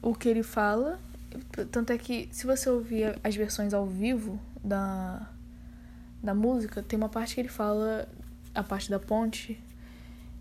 o 0.00 0.14
que 0.14 0.28
ele 0.28 0.42
fala 0.42 0.98
tanto 1.70 1.92
é 1.92 1.98
que 1.98 2.28
se 2.32 2.46
você 2.46 2.68
ouvir 2.70 3.18
as 3.22 3.34
versões 3.34 3.74
ao 3.74 3.86
vivo 3.86 4.40
da 4.62 5.30
da 6.22 6.34
música 6.34 6.82
tem 6.82 6.96
uma 6.96 7.08
parte 7.08 7.34
que 7.34 7.40
ele 7.40 7.48
fala 7.48 8.08
a 8.54 8.62
parte 8.62 8.90
da 8.90 8.98
ponte 8.98 9.60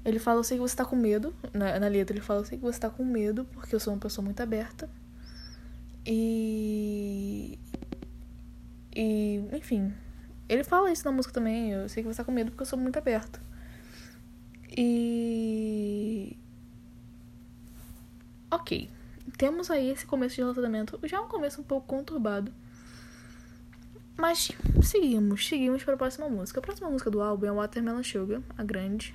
ele 0.05 0.19
fala, 0.19 0.39
eu 0.39 0.43
sei 0.43 0.57
que 0.57 0.61
você 0.61 0.75
tá 0.75 0.85
com 0.85 0.95
medo. 0.95 1.33
Na, 1.51 1.79
na 1.79 1.87
letra 1.87 2.15
ele 2.15 2.21
fala, 2.21 2.41
eu 2.41 2.45
sei 2.45 2.59
que 2.59 2.63
você 2.63 2.79
tá 2.79 2.91
com 2.91 3.03
medo, 3.03 3.43
porque 3.45 3.73
eu 3.73 3.79
sou 3.79 3.91
uma 3.91 3.99
pessoa 3.99 4.23
muito 4.23 4.39
aberta. 4.39 4.87
E. 6.05 7.57
E. 8.95 9.43
Enfim. 9.51 9.91
Ele 10.47 10.63
fala 10.63 10.91
isso 10.91 11.03
na 11.05 11.11
música 11.11 11.33
também. 11.33 11.71
Eu 11.71 11.89
sei 11.89 12.03
que 12.03 12.07
você 12.07 12.17
tá 12.17 12.23
com 12.23 12.31
medo 12.31 12.51
porque 12.51 12.61
eu 12.61 12.67
sou 12.67 12.77
muito 12.77 12.97
aberto. 12.99 13.41
E. 14.77 16.37
Ok. 18.51 18.87
Temos 19.37 19.69
aí 19.69 19.89
esse 19.89 20.05
começo 20.05 20.35
de 20.35 20.41
relacionamento. 20.41 20.99
Já 21.03 21.17
é 21.17 21.19
um 21.19 21.27
começo 21.27 21.59
um 21.59 21.63
pouco 21.63 21.87
conturbado. 21.87 22.51
Mas 24.17 24.51
seguimos, 24.81 25.45
seguimos 25.45 25.83
para 25.83 25.95
a 25.95 25.97
próxima 25.97 26.29
música. 26.29 26.59
A 26.59 26.63
próxima 26.63 26.89
música 26.89 27.11
do 27.11 27.21
álbum 27.21 27.45
é 27.47 27.51
Watermelon 27.51 28.01
Sugar, 28.01 28.41
a 28.57 28.63
grande. 28.63 29.13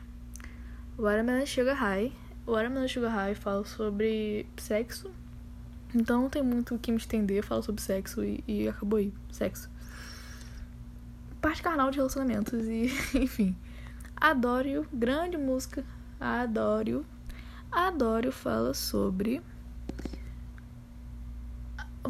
Watermelon 0.99 1.47
Sugar 1.47 1.75
High. 1.75 2.13
Watermelon 2.47 2.87
Sugar 2.87 3.11
High 3.11 3.35
fala 3.35 3.65
sobre 3.65 4.47
sexo. 4.59 5.11
Então 5.95 6.23
não 6.23 6.29
tem 6.29 6.43
muito 6.43 6.75
o 6.75 6.79
que 6.79 6.93
me 6.93 6.99
estender, 6.99 7.43
fala 7.43 7.63
sobre 7.63 7.81
sexo 7.81 8.23
e, 8.23 8.45
e 8.47 8.69
acabou 8.69 8.99
aí. 8.99 9.15
Sexo. 9.33 9.71
Parte 11.41 11.63
carnal 11.63 11.91
de 11.91 11.97
relacionamentos 11.97 12.67
e, 12.67 12.93
enfim. 13.17 13.57
Adoro, 14.15 14.87
grande 14.93 15.39
música. 15.39 15.83
Adoro. 16.21 17.07
Adoro 17.73 18.31
fala 18.31 18.75
sobre 18.75 19.41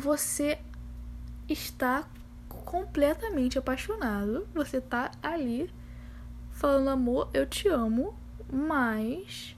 você 0.01 0.59
está 1.49 2.09
completamente 2.49 3.59
apaixonado. 3.59 4.49
Você 4.55 4.81
tá 4.81 5.11
ali 5.23 5.71
falando, 6.51 6.89
amor, 6.89 7.29
eu 7.35 7.47
te 7.47 7.69
amo. 7.69 8.19
Mas 8.53 9.57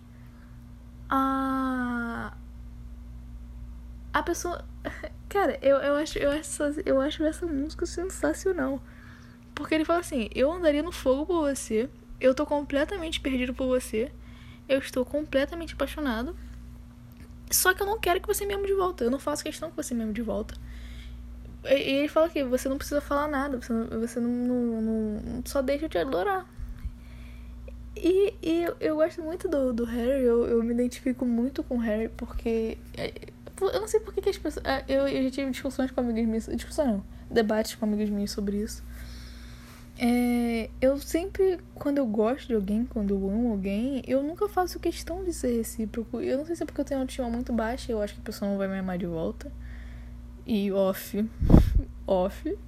a 1.08 2.36
a 4.12 4.22
pessoa, 4.22 4.62
cara, 5.28 5.58
eu, 5.62 5.78
eu 5.78 5.96
acho 5.96 6.18
eu 6.18 6.30
acho 6.30 6.62
eu 6.84 7.00
acho 7.00 7.24
essa 7.24 7.46
música 7.46 7.86
sensacional. 7.86 8.82
Porque 9.54 9.74
ele 9.74 9.84
fala 9.84 10.00
assim: 10.00 10.28
"Eu 10.34 10.52
andaria 10.52 10.82
no 10.82 10.92
fogo 10.92 11.26
por 11.26 11.40
você. 11.50 11.88
Eu 12.20 12.34
tô 12.34 12.44
completamente 12.46 13.20
perdido 13.20 13.54
por 13.54 13.66
você. 13.66 14.12
Eu 14.68 14.78
estou 14.78 15.04
completamente 15.04 15.74
apaixonado. 15.74 16.36
Só 17.52 17.74
que 17.74 17.82
eu 17.82 17.86
não 17.86 17.98
quero 17.98 18.20
que 18.20 18.26
você 18.26 18.44
me 18.46 18.54
ame 18.54 18.66
de 18.66 18.74
volta. 18.74 19.04
Eu 19.04 19.10
não 19.10 19.18
faço 19.18 19.44
questão 19.44 19.70
que 19.70 19.76
você 19.76 19.94
me 19.94 20.02
ame 20.02 20.12
de 20.12 20.22
volta." 20.22 20.54
E 21.64 21.74
ele 21.74 22.08
fala 22.08 22.28
que 22.28 22.42
você 22.42 22.68
não 22.68 22.76
precisa 22.76 23.00
falar 23.00 23.28
nada, 23.28 23.60
você 23.60 23.72
não, 23.72 24.00
você 24.00 24.18
não, 24.18 24.30
não, 24.30 24.82
não 24.82 25.42
só 25.44 25.62
deixa 25.62 25.84
eu 25.84 25.88
te 25.88 25.98
adorar. 25.98 26.44
E, 27.96 28.34
e 28.42 28.62
eu, 28.62 28.76
eu 28.80 28.96
gosto 28.96 29.22
muito 29.22 29.48
do, 29.48 29.72
do 29.72 29.84
Harry, 29.84 30.22
eu, 30.24 30.44
eu 30.46 30.62
me 30.62 30.72
identifico 30.72 31.24
muito 31.24 31.62
com 31.62 31.76
o 31.76 31.78
Harry, 31.78 32.08
porque. 32.08 32.78
É, 32.96 33.12
eu 33.60 33.80
não 33.80 33.86
sei 33.86 34.00
por 34.00 34.12
que, 34.12 34.28
as 34.28 34.38
pessoas. 34.38 34.64
É, 34.64 34.84
eu, 34.88 35.06
eu 35.06 35.22
já 35.24 35.30
tive 35.30 35.50
discussões 35.50 35.90
com 35.90 36.00
amigas 36.00 36.26
minhas. 36.26 36.46
Discussão 36.46 36.86
não, 36.86 37.04
debates 37.30 37.76
com 37.76 37.84
amigas 37.84 38.08
minhas 38.08 38.32
sobre 38.32 38.56
isso. 38.56 38.82
É, 40.04 40.68
eu 40.80 40.98
sempre, 40.98 41.60
quando 41.76 41.98
eu 41.98 42.06
gosto 42.06 42.48
de 42.48 42.54
alguém, 42.56 42.84
quando 42.84 43.14
eu 43.14 43.30
amo 43.30 43.52
alguém, 43.52 44.02
eu 44.04 44.20
nunca 44.20 44.48
faço 44.48 44.80
questão 44.80 45.22
de 45.22 45.32
ser 45.32 45.56
recíproco. 45.56 46.20
Eu 46.20 46.38
não 46.38 46.44
sei 46.44 46.56
se 46.56 46.64
é 46.64 46.66
porque 46.66 46.80
eu 46.80 46.84
tenho 46.84 46.98
uma 46.98 47.04
autoestima 47.04 47.30
muito 47.30 47.52
baixa, 47.52 47.92
eu 47.92 48.02
acho 48.02 48.14
que 48.14 48.20
a 48.20 48.24
pessoa 48.24 48.50
não 48.50 48.58
vai 48.58 48.66
me 48.66 48.76
amar 48.76 48.98
de 48.98 49.06
volta. 49.06 49.52
E 50.44 50.72
off. 50.72 51.24
off. 52.04 52.58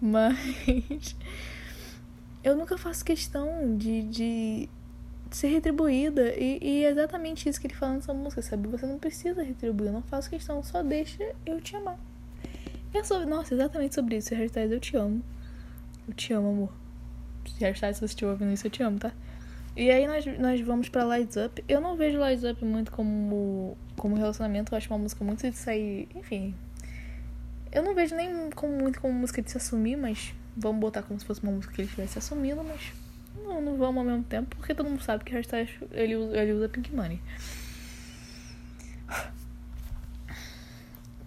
Mas 0.00 1.16
eu 2.44 2.56
nunca 2.56 2.78
faço 2.78 3.04
questão 3.04 3.76
de, 3.76 4.02
de 4.04 4.68
ser 5.32 5.48
retribuída. 5.48 6.32
E, 6.36 6.60
e, 6.62 6.84
é 6.84 6.90
exatamente 6.90 7.48
isso 7.48 7.60
que 7.60 7.66
ele 7.66 7.74
fala 7.74 7.94
nessa 7.94 8.14
música, 8.14 8.40
sabe? 8.40 8.68
Você 8.68 8.86
não 8.86 9.00
precisa 9.00 9.42
retribuir, 9.42 9.88
eu 9.88 9.94
não 9.94 10.02
faço 10.02 10.30
questão, 10.30 10.62
só 10.62 10.80
deixa 10.84 11.34
eu 11.44 11.60
te 11.60 11.74
amar. 11.74 11.98
É 12.94 13.02
sobre, 13.02 13.26
nossa, 13.26 13.52
exatamente 13.52 13.96
sobre 13.96 14.16
isso. 14.18 14.32
Hashtag 14.32 14.72
eu 14.72 14.78
te 14.78 14.96
amo. 14.96 15.24
Eu 16.08 16.14
te 16.14 16.32
amo, 16.32 16.48
amor. 16.48 16.72
Hashtag 17.60 17.94
se 17.94 18.00
você 18.00 18.06
estiver 18.06 18.30
ouvindo 18.30 18.52
isso, 18.52 18.66
eu 18.66 18.70
te 18.70 18.82
amo, 18.82 18.98
tá? 18.98 19.12
E 19.76 19.90
aí 19.90 20.06
nós, 20.06 20.26
nós 20.38 20.60
vamos 20.60 20.88
pra 20.88 21.04
Lights 21.04 21.36
Up. 21.36 21.62
Eu 21.68 21.80
não 21.80 21.96
vejo 21.96 22.18
Lights 22.18 22.42
Up 22.44 22.64
muito 22.64 22.90
como, 22.90 23.76
como 23.96 24.16
relacionamento, 24.16 24.74
eu 24.74 24.78
acho 24.78 24.90
uma 24.92 24.98
música 24.98 25.24
muito 25.24 25.48
de 25.48 25.56
sair. 25.56 26.08
Enfim. 26.14 26.54
Eu 27.70 27.82
não 27.82 27.94
vejo 27.94 28.16
nem 28.16 28.50
como, 28.50 28.72
muito 28.72 29.00
como 29.00 29.14
música 29.14 29.40
de 29.40 29.50
se 29.50 29.56
assumir, 29.58 29.96
mas 29.96 30.34
Vamos 30.60 30.80
botar 30.80 31.04
como 31.04 31.20
se 31.20 31.24
fosse 31.24 31.40
uma 31.40 31.52
música 31.52 31.72
que 31.72 31.82
ele 31.82 31.86
estivesse 31.86 32.18
assumindo, 32.18 32.64
mas 32.64 32.92
não, 33.44 33.62
não 33.62 33.76
vamos 33.76 33.98
ao 33.98 34.04
mesmo 34.04 34.24
tempo, 34.24 34.56
porque 34.56 34.74
todo 34.74 34.90
mundo 34.90 35.00
sabe 35.00 35.22
que 35.22 35.32
hashtag 35.32 35.72
ele 35.92 36.14
ele 36.14 36.52
usa 36.52 36.68
Pink 36.68 36.92
Money. 36.92 37.22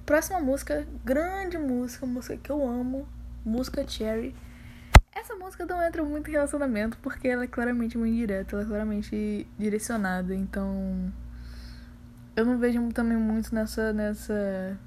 Próxima 0.05 0.41
música, 0.41 0.85
grande 1.05 1.57
música, 1.57 2.05
música 2.05 2.35
que 2.35 2.49
eu 2.49 2.67
amo, 2.67 3.07
música 3.45 3.87
Cherry. 3.87 4.35
Essa 5.13 5.35
música 5.35 5.65
não 5.65 5.81
entra 5.83 6.03
muito 6.03 6.29
em 6.29 6.33
relacionamento 6.33 6.97
porque 7.01 7.27
ela 7.27 7.43
é 7.43 7.47
claramente 7.47 7.97
muito 7.97 8.15
direta, 8.15 8.55
ela 8.55 8.63
é 8.63 8.67
claramente 8.67 9.47
direcionada, 9.57 10.33
então 10.33 11.11
eu 12.35 12.45
não 12.45 12.57
vejo 12.57 12.87
também 12.93 13.17
muito 13.17 13.53
nessa 13.53 13.91
nessa 13.91 14.77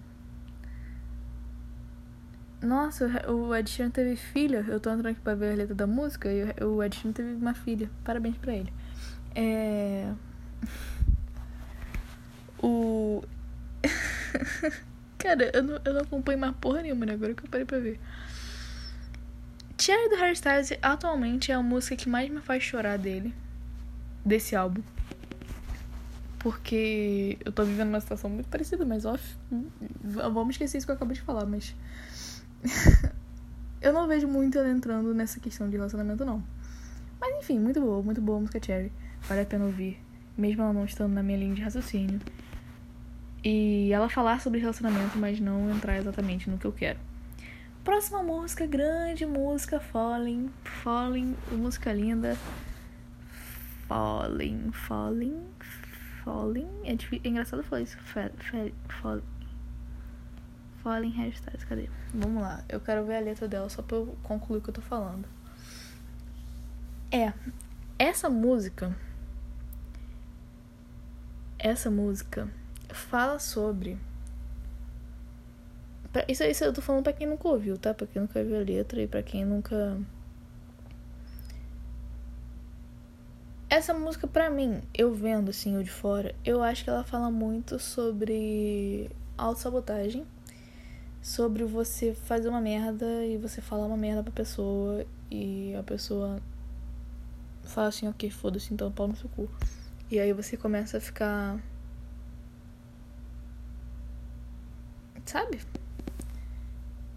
nossa, 2.64 3.30
o 3.30 3.54
Ed 3.54 3.68
Sheeran 3.68 3.90
teve 3.90 4.16
filha. 4.16 4.64
Eu 4.66 4.80
tô 4.80 4.90
entrando 4.90 5.08
aqui 5.08 5.20
pra 5.20 5.34
ver 5.34 5.52
a 5.52 5.56
letra 5.56 5.74
da 5.74 5.86
música 5.86 6.30
e 6.32 6.44
o 6.64 6.82
Ed 6.82 6.96
Sheeran 6.96 7.12
teve 7.12 7.34
uma 7.34 7.52
filha. 7.52 7.90
Parabéns 8.02 8.36
pra 8.38 8.54
ele. 8.54 8.72
É... 9.34 10.10
O. 12.62 13.22
Cara, 15.18 15.50
eu 15.54 15.62
não, 15.62 15.80
eu 15.84 15.94
não 15.94 16.00
acompanho 16.00 16.38
mais 16.38 16.54
porra 16.56 16.80
nenhuma, 16.80 17.04
né? 17.04 17.12
Agora 17.12 17.34
que 17.34 17.44
eu 17.44 17.50
parei 17.50 17.66
pra 17.66 17.78
ver. 17.78 18.00
Cherry 19.84 20.08
do 20.08 20.16
Harry 20.16 20.32
Styles 20.32 20.72
atualmente 20.80 21.52
é 21.52 21.54
a 21.54 21.62
música 21.62 21.94
que 21.94 22.08
mais 22.08 22.30
me 22.30 22.40
faz 22.40 22.62
chorar 22.62 22.96
dele. 22.96 23.34
Desse 24.24 24.56
álbum. 24.56 24.80
Porque 26.38 27.36
eu 27.44 27.52
tô 27.52 27.64
vivendo 27.64 27.90
uma 27.90 28.00
situação 28.00 28.30
muito 28.30 28.48
parecida, 28.48 28.86
mas 28.86 29.04
ó. 29.04 29.18
Vamos 30.02 30.54
esquecer 30.54 30.78
isso 30.78 30.86
que 30.86 30.90
eu 30.90 30.96
acabei 30.96 31.14
de 31.14 31.20
falar, 31.20 31.44
mas. 31.44 31.76
eu 33.82 33.92
não 33.92 34.08
vejo 34.08 34.26
muito 34.26 34.58
ela 34.58 34.70
entrando 34.70 35.12
nessa 35.12 35.38
questão 35.38 35.68
de 35.68 35.76
relacionamento, 35.76 36.24
não. 36.24 36.42
Mas 37.20 37.36
enfim, 37.40 37.58
muito 37.58 37.78
boa, 37.78 38.02
muito 38.02 38.22
boa 38.22 38.38
a 38.38 38.40
música 38.40 38.64
Cherry. 38.64 38.90
Vale 39.28 39.42
a 39.42 39.44
pena 39.44 39.66
ouvir. 39.66 40.00
Mesmo 40.34 40.62
ela 40.62 40.72
não 40.72 40.86
estando 40.86 41.12
na 41.12 41.22
minha 41.22 41.36
linha 41.36 41.54
de 41.54 41.60
raciocínio. 41.60 42.20
E 43.44 43.92
ela 43.92 44.08
falar 44.08 44.40
sobre 44.40 44.60
relacionamento, 44.60 45.18
mas 45.18 45.38
não 45.40 45.70
entrar 45.70 45.98
exatamente 45.98 46.48
no 46.48 46.56
que 46.56 46.64
eu 46.64 46.72
quero. 46.72 46.98
Próxima 47.84 48.22
música, 48.22 48.66
grande 48.66 49.26
música, 49.26 49.78
Falling. 49.78 50.50
Falling, 50.64 51.36
música 51.52 51.92
linda. 51.92 52.34
Falling, 53.86 54.72
Falling, 54.72 55.44
Falling. 56.24 56.80
É, 56.84 56.94
difícil, 56.94 57.20
é 57.24 57.28
engraçado 57.28 57.62
falar 57.62 57.82
isso. 57.82 57.98
Falling. 57.98 59.22
Falling 60.82 61.14
Hairstyles, 61.20 61.64
cadê? 61.64 61.90
Vamos 62.14 62.42
lá, 62.42 62.64
eu 62.70 62.80
quero 62.80 63.04
ver 63.04 63.16
a 63.16 63.20
letra 63.20 63.46
dela 63.46 63.68
só 63.68 63.82
pra 63.82 63.98
eu 63.98 64.16
concluir 64.22 64.58
o 64.58 64.62
que 64.62 64.70
eu 64.70 64.74
tô 64.74 64.82
falando. 64.82 65.28
É, 67.12 67.34
essa 67.98 68.30
música. 68.30 68.96
Essa 71.58 71.90
música 71.90 72.48
fala 72.88 73.38
sobre. 73.38 73.98
Isso, 76.28 76.44
isso 76.44 76.64
eu 76.64 76.72
tô 76.72 76.80
falando 76.80 77.02
pra 77.02 77.12
quem 77.12 77.26
nunca 77.26 77.48
ouviu, 77.48 77.76
tá? 77.76 77.92
Pra 77.92 78.06
quem 78.06 78.22
nunca 78.22 78.42
viu 78.42 78.56
a 78.56 78.60
letra 78.60 79.02
e 79.02 79.06
pra 79.08 79.22
quem 79.22 79.44
nunca. 79.44 79.98
Essa 83.68 83.92
música, 83.92 84.26
pra 84.28 84.48
mim, 84.48 84.80
eu 84.94 85.12
vendo 85.12 85.50
assim, 85.50 85.74
eu 85.74 85.82
de 85.82 85.90
fora, 85.90 86.34
eu 86.44 86.62
acho 86.62 86.84
que 86.84 86.90
ela 86.90 87.02
fala 87.02 87.30
muito 87.30 87.78
sobre 87.80 89.10
autossabotagem. 89.36 90.24
Sobre 91.20 91.64
você 91.64 92.14
fazer 92.14 92.48
uma 92.48 92.60
merda 92.60 93.24
e 93.24 93.36
você 93.38 93.60
falar 93.60 93.86
uma 93.86 93.96
merda 93.96 94.22
pra 94.22 94.32
pessoa 94.32 95.04
e 95.30 95.74
a 95.74 95.82
pessoa 95.82 96.40
fala 97.64 97.88
assim, 97.88 98.06
ok, 98.06 98.30
foda-se, 98.30 98.72
então 98.72 98.92
pau 98.92 99.08
no 99.08 99.16
seu 99.16 99.28
cu. 99.30 99.48
E 100.10 100.20
aí 100.20 100.32
você 100.32 100.56
começa 100.56 100.98
a 100.98 101.00
ficar 101.00 101.58
sabe? 105.24 105.60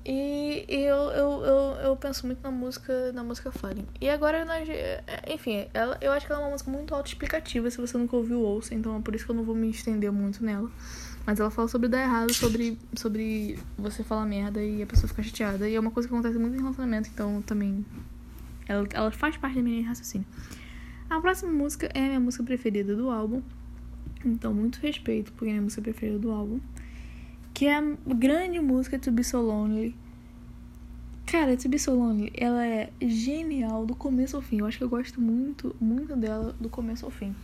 E, 0.10 0.64
eu, 0.70 0.96
eu, 1.12 1.44
eu, 1.44 1.76
eu, 1.84 1.96
penso 1.98 2.26
muito 2.26 2.42
na 2.42 2.50
música 2.50 3.12
na 3.12 3.26
música 3.26 3.52
Fallen. 3.52 3.86
E 4.00 4.10
agora, 4.10 4.46
nós, 4.46 4.66
enfim, 5.28 5.68
ela, 5.74 5.98
eu 6.00 6.14
acho 6.14 6.26
que 6.26 6.32
ela 6.32 6.42
é 6.42 6.46
uma 6.46 6.52
música 6.52 6.72
muito 6.72 6.96
autoexplicativa. 6.96 7.70
Se 7.70 7.76
você 7.76 7.98
nunca 7.98 8.16
ouviu, 8.16 8.40
ouça. 8.40 8.74
Então 8.74 8.96
é 8.96 9.02
por 9.02 9.14
isso 9.14 9.26
que 9.26 9.32
eu 9.32 9.36
não 9.36 9.44
vou 9.44 9.54
me 9.54 9.70
estender 9.70 10.10
muito 10.10 10.42
nela. 10.42 10.72
Mas 11.26 11.42
ela 11.42 11.52
fala 11.52 11.68
sobre 11.68 11.90
dar 11.90 12.02
errado, 12.02 12.34
sobre, 12.34 12.80
sobre 12.96 13.60
você 13.78 14.02
falar 14.02 14.26
merda 14.26 14.64
e 14.64 14.82
a 14.82 14.86
pessoa 14.86 15.10
ficar 15.10 15.24
chateada. 15.24 15.68
E 15.68 15.76
é 15.76 15.80
uma 15.80 15.92
coisa 15.92 16.08
que 16.08 16.16
acontece 16.16 16.40
muito 16.40 16.56
em 16.56 16.62
relacionamento. 16.62 17.10
Então 17.14 17.42
também. 17.42 17.86
Ela, 18.66 18.88
ela 18.94 19.12
faz 19.12 19.36
parte 19.36 19.58
da 19.58 19.62
minha 19.62 19.86
raciocínio. 19.86 20.26
A 21.10 21.20
próxima 21.20 21.52
música 21.52 21.92
é 21.94 22.00
a 22.00 22.08
minha 22.08 22.20
música 22.22 22.46
preferida 22.46 22.96
do 22.96 23.10
álbum. 23.10 23.42
Então, 24.24 24.54
muito 24.54 24.80
respeito, 24.80 25.32
porque 25.34 25.46
é 25.46 25.50
a 25.50 25.54
minha 25.54 25.64
música 25.64 25.82
preferida 25.82 26.18
do 26.18 26.32
álbum 26.32 26.62
que 27.58 27.66
é 27.66 27.76
a 27.76 27.82
grande 28.06 28.60
música 28.60 29.00
To 29.00 29.12
Be 29.12 29.24
So 29.24 29.42
Lonely. 29.42 29.96
Cara, 31.26 31.58
To 31.58 31.68
Be 31.68 31.80
So 31.80 31.92
Lonely, 31.92 32.32
ela 32.36 32.64
é 32.64 32.92
genial 33.02 33.84
do 33.84 33.96
começo 33.96 34.36
ao 34.36 34.44
fim. 34.44 34.60
Eu 34.60 34.68
acho 34.68 34.78
que 34.78 34.84
eu 34.84 34.90
gosto 34.90 35.20
muito, 35.20 35.76
muito 35.82 36.16
dela 36.16 36.56
do 36.60 36.70
começo 36.70 37.04
ao 37.04 37.10
fim. 37.10 37.36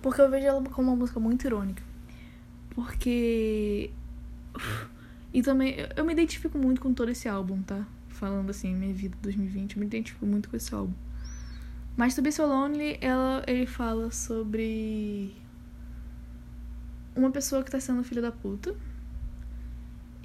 Porque 0.00 0.20
eu 0.20 0.30
vejo 0.30 0.46
ela 0.46 0.62
como 0.62 0.90
uma 0.90 0.96
música 0.96 1.18
muito 1.18 1.44
irônica. 1.44 1.82
Porque. 2.70 3.90
E 5.34 5.42
também, 5.42 5.74
eu 5.96 6.04
me 6.04 6.12
identifico 6.12 6.56
muito 6.56 6.80
com 6.80 6.94
todo 6.94 7.10
esse 7.10 7.28
álbum, 7.28 7.60
tá? 7.62 7.84
Falando 8.08 8.50
assim, 8.50 8.72
minha 8.72 8.94
vida 8.94 9.18
2020, 9.20 9.74
eu 9.74 9.80
me 9.80 9.86
identifico 9.86 10.24
muito 10.24 10.48
com 10.48 10.56
esse 10.56 10.72
álbum. 10.72 10.94
Mas 11.96 12.14
To 12.14 12.22
Be 12.22 12.30
So 12.30 12.46
Lonely, 12.46 12.98
ela, 13.00 13.42
ele 13.48 13.66
fala 13.66 14.12
sobre 14.12 15.34
uma 17.16 17.32
pessoa 17.32 17.64
que 17.64 17.70
tá 17.72 17.80
sendo 17.80 18.04
filha 18.04 18.22
da 18.22 18.30
puta 18.30 18.76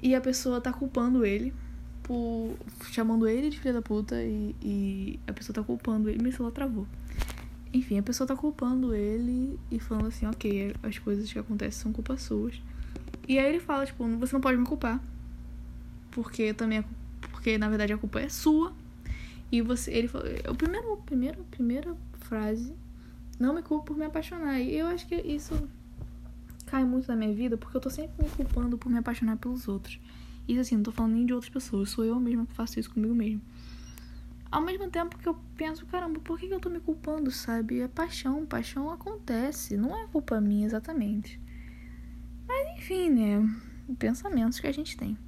e 0.02 0.14
a 0.14 0.20
pessoa 0.20 0.60
tá 0.60 0.72
culpando 0.72 1.24
ele 1.24 1.54
por. 2.02 2.56
chamando 2.90 3.28
ele 3.28 3.48
de 3.48 3.58
filha 3.58 3.72
da 3.72 3.82
puta 3.82 4.20
e, 4.20 4.54
e 4.60 5.20
a 5.26 5.32
pessoa 5.32 5.54
tá 5.54 5.62
culpando 5.62 6.10
ele. 6.10 6.20
Meu 6.22 6.32
celular 6.32 6.52
travou. 6.52 6.86
Enfim, 7.72 7.98
a 7.98 8.02
pessoa 8.02 8.26
tá 8.26 8.36
culpando 8.36 8.94
ele 8.94 9.58
e 9.70 9.78
falando 9.78 10.08
assim, 10.08 10.26
ok, 10.26 10.74
as 10.82 10.98
coisas 10.98 11.32
que 11.32 11.38
acontecem 11.38 11.82
são 11.82 11.92
culpas 11.92 12.20
suas. 12.22 12.60
E 13.26 13.38
aí 13.38 13.48
ele 13.48 13.60
fala, 13.60 13.86
tipo, 13.86 14.06
você 14.18 14.34
não 14.34 14.40
pode 14.40 14.58
me 14.58 14.66
culpar. 14.66 15.00
Porque 16.10 16.52
também 16.52 16.78
é, 16.78 16.84
porque 17.30 17.56
na 17.56 17.68
verdade 17.68 17.92
a 17.92 17.98
culpa 17.98 18.20
é 18.20 18.28
sua. 18.28 18.72
E 19.50 19.62
você. 19.62 19.92
Ele 19.92 20.08
falou. 20.08 20.26
O 20.50 20.54
primeiro, 20.54 20.96
primeiro, 21.06 21.44
primeira 21.50 21.96
frase. 22.20 22.74
Não 23.38 23.54
me 23.54 23.62
culpe 23.62 23.86
por 23.86 23.96
me 23.96 24.04
apaixonar. 24.04 24.60
E 24.60 24.76
eu 24.76 24.86
acho 24.88 25.06
que 25.06 25.14
isso 25.14 25.68
cai 26.72 26.84
muito 26.84 27.06
na 27.06 27.14
minha 27.14 27.34
vida 27.34 27.58
porque 27.58 27.76
eu 27.76 27.80
tô 27.82 27.90
sempre 27.90 28.24
me 28.24 28.30
culpando 28.30 28.78
por 28.78 28.90
me 28.90 28.96
apaixonar 28.96 29.36
pelos 29.36 29.68
outros. 29.68 30.00
Isso 30.48 30.58
assim, 30.58 30.76
não 30.76 30.82
tô 30.82 30.90
falando 30.90 31.12
nem 31.12 31.26
de 31.26 31.34
outras 31.34 31.52
pessoas, 31.52 31.90
sou 31.90 32.02
eu 32.02 32.18
mesma 32.18 32.46
que 32.46 32.54
faço 32.54 32.80
isso 32.80 32.90
comigo 32.90 33.14
mesmo. 33.14 33.42
Ao 34.50 34.62
mesmo 34.62 34.88
tempo 34.88 35.18
que 35.18 35.28
eu 35.28 35.36
penso, 35.54 35.84
caramba, 35.84 36.18
por 36.20 36.38
que 36.40 36.46
eu 36.46 36.58
tô 36.58 36.70
me 36.70 36.80
culpando, 36.80 37.30
sabe? 37.30 37.80
É 37.80 37.88
paixão, 37.88 38.46
paixão 38.46 38.90
acontece, 38.90 39.76
não 39.76 39.94
é 39.94 40.06
culpa 40.06 40.40
minha 40.40 40.64
exatamente. 40.64 41.38
Mas 42.48 42.78
enfim, 42.78 43.10
né? 43.10 43.54
Pensamentos 43.98 44.58
que 44.58 44.66
a 44.66 44.72
gente 44.72 44.96
tem. 44.96 45.18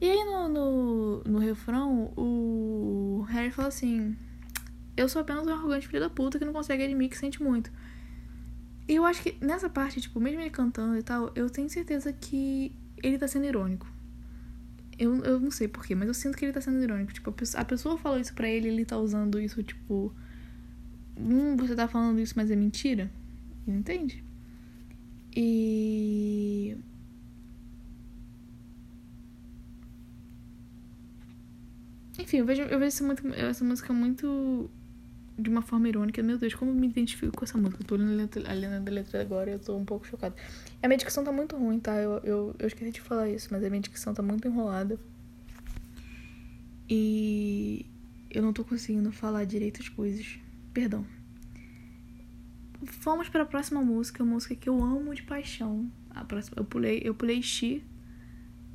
E 0.00 0.08
aí 0.08 0.24
no, 0.26 0.48
no, 0.48 1.24
no 1.24 1.38
refrão, 1.40 2.12
o 2.16 3.26
Harry 3.28 3.50
fala 3.50 3.66
assim: 3.66 4.16
Eu 4.96 5.08
sou 5.08 5.22
apenas 5.22 5.44
um 5.44 5.52
arrogante 5.52 5.88
filho 5.88 6.00
da 6.00 6.10
puta 6.10 6.38
que 6.38 6.44
não 6.44 6.52
consegue 6.52 6.84
admitir 6.84 7.10
que 7.10 7.18
sente 7.18 7.42
muito. 7.42 7.68
Eu 8.88 9.04
acho 9.04 9.22
que 9.22 9.36
nessa 9.44 9.68
parte, 9.68 10.00
tipo, 10.00 10.18
mesmo 10.18 10.40
ele 10.40 10.48
cantando 10.48 10.96
e 10.96 11.02
tal, 11.02 11.30
eu 11.34 11.50
tenho 11.50 11.68
certeza 11.68 12.10
que 12.10 12.72
ele 13.02 13.18
tá 13.18 13.28
sendo 13.28 13.44
irônico. 13.44 13.86
Eu, 14.98 15.22
eu 15.24 15.38
não 15.38 15.50
sei 15.50 15.68
porquê, 15.68 15.94
mas 15.94 16.08
eu 16.08 16.14
sinto 16.14 16.36
que 16.38 16.44
ele 16.44 16.52
tá 16.52 16.60
sendo 16.60 16.82
irônico. 16.82 17.12
Tipo, 17.12 17.28
a 17.30 17.32
pessoa, 17.32 17.60
a 17.60 17.64
pessoa 17.64 17.98
falou 17.98 18.18
isso 18.18 18.34
pra 18.34 18.48
ele 18.48 18.68
ele 18.68 18.84
tá 18.86 18.96
usando 18.96 19.38
isso, 19.38 19.62
tipo. 19.62 20.12
Hum, 21.16 21.56
você 21.56 21.74
tá 21.74 21.86
falando 21.86 22.18
isso, 22.18 22.32
mas 22.36 22.50
é 22.50 22.56
mentira. 22.56 23.10
Entende? 23.66 24.24
E. 25.36 26.76
Enfim, 32.18 32.38
eu 32.38 32.46
vejo, 32.46 32.62
eu 32.62 32.78
vejo 32.78 32.88
essa, 32.88 33.04
muito, 33.04 33.28
essa 33.34 33.64
música 33.64 33.92
muito 33.92 34.70
de 35.38 35.48
uma 35.48 35.62
forma 35.62 35.88
irônica. 35.88 36.22
Meu 36.22 36.36
Deus, 36.36 36.54
como 36.54 36.72
eu 36.72 36.74
me 36.74 36.88
identifico 36.88 37.36
com 37.36 37.44
essa 37.44 37.56
música. 37.56 37.80
Eu 37.82 37.86
tô 37.86 37.94
lendo 37.94 38.12
a 38.12 38.16
letra, 38.16 38.50
a 38.50 38.90
letra 38.90 39.20
agora 39.20 39.50
e 39.50 39.52
eu 39.54 39.58
tô 39.58 39.76
um 39.76 39.84
pouco 39.84 40.06
chocada. 40.06 40.34
A 40.82 40.88
minha 40.88 40.98
dicção 40.98 41.22
tá 41.22 41.30
muito 41.30 41.56
ruim, 41.56 41.78
tá? 41.78 41.94
Eu, 41.94 42.18
eu, 42.24 42.56
eu 42.58 42.66
esqueci 42.66 42.90
de 42.90 43.00
falar 43.00 43.28
isso, 43.28 43.48
mas 43.52 43.62
a 43.64 43.70
minha 43.70 43.80
dicção 43.80 44.12
tá 44.12 44.22
muito 44.22 44.48
enrolada. 44.48 44.98
E 46.90 47.86
eu 48.30 48.42
não 48.42 48.52
tô 48.52 48.64
conseguindo 48.64 49.12
falar 49.12 49.44
direito 49.44 49.80
as 49.80 49.88
coisas. 49.88 50.38
Perdão. 50.74 51.06
Vamos 52.80 53.28
para 53.28 53.42
a 53.42 53.46
próxima 53.46 53.80
música, 53.82 54.24
música 54.24 54.54
que 54.54 54.68
eu 54.68 54.82
amo 54.82 55.14
de 55.14 55.22
paixão. 55.22 55.90
A 56.10 56.24
próxima, 56.24 56.56
eu 56.58 56.64
pulei, 56.64 57.00
eu 57.04 57.14
pulei 57.14 57.40
Xi, 57.42 57.82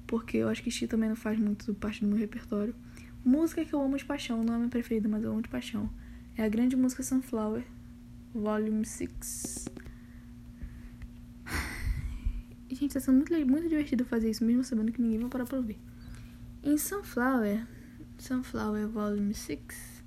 porque 0.08 0.38
eu 0.38 0.48
acho 0.48 0.64
que 0.64 0.72
Xi 0.72 0.88
também 0.88 1.10
não 1.10 1.16
faz 1.16 1.38
muito 1.38 1.74
parte 1.74 2.02
do 2.02 2.08
meu 2.08 2.18
repertório. 2.18 2.76
Música 3.24 3.64
que 3.64 3.74
eu 3.74 3.82
amo 3.82 3.98
de 3.98 4.06
paixão, 4.06 4.44
não 4.44 4.54
é 4.54 4.58
minha 4.58 4.70
preferida, 4.70 5.08
mas 5.08 5.24
eu 5.24 5.32
amo 5.32 5.42
de 5.42 5.50
paixão. 5.50 5.90
É 6.36 6.44
a 6.44 6.50
grande 6.50 6.76
música 6.76 7.04
Sunflower, 7.04 7.64
Volume 8.34 8.84
6. 8.86 9.70
E, 12.68 12.74
gente, 12.76 12.96
tá 12.96 13.00
sendo 13.00 13.18
muito, 13.18 13.34
muito 13.48 13.70
divertido 13.70 14.04
fazer 14.04 14.32
isso, 14.32 14.44
mesmo 14.44 14.64
sabendo 14.64 14.92
que 14.92 15.00
ninguém 15.00 15.20
vai 15.20 15.30
parar 15.30 15.46
pra 15.46 15.58
ouvir. 15.58 15.78
Em 16.64 16.76
Sunflower, 16.76 17.68
Sunflower 18.18 18.88
Volume 18.88 19.34
6, 19.34 20.04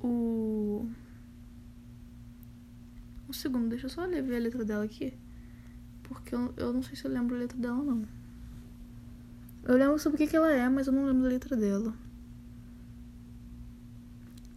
o. 0.00 0.88
Um 3.28 3.32
segundo, 3.32 3.70
deixa 3.70 3.86
eu 3.86 3.90
só 3.90 4.04
ler 4.04 4.20
a 4.20 4.38
letra 4.38 4.64
dela 4.64 4.84
aqui. 4.84 5.14
Porque 6.04 6.32
eu, 6.32 6.54
eu 6.56 6.72
não 6.72 6.82
sei 6.82 6.94
se 6.94 7.04
eu 7.06 7.10
lembro 7.10 7.34
a 7.34 7.40
letra 7.40 7.58
dela, 7.58 7.82
não. 7.82 8.06
Eu 9.64 9.76
lembro 9.76 9.98
sobre 9.98 10.14
o 10.14 10.18
que, 10.18 10.28
que 10.28 10.36
ela 10.36 10.52
é, 10.52 10.68
mas 10.68 10.86
eu 10.86 10.92
não 10.92 11.06
lembro 11.06 11.24
da 11.24 11.28
letra 11.30 11.56
dela. 11.56 11.92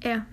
É, 0.01 0.23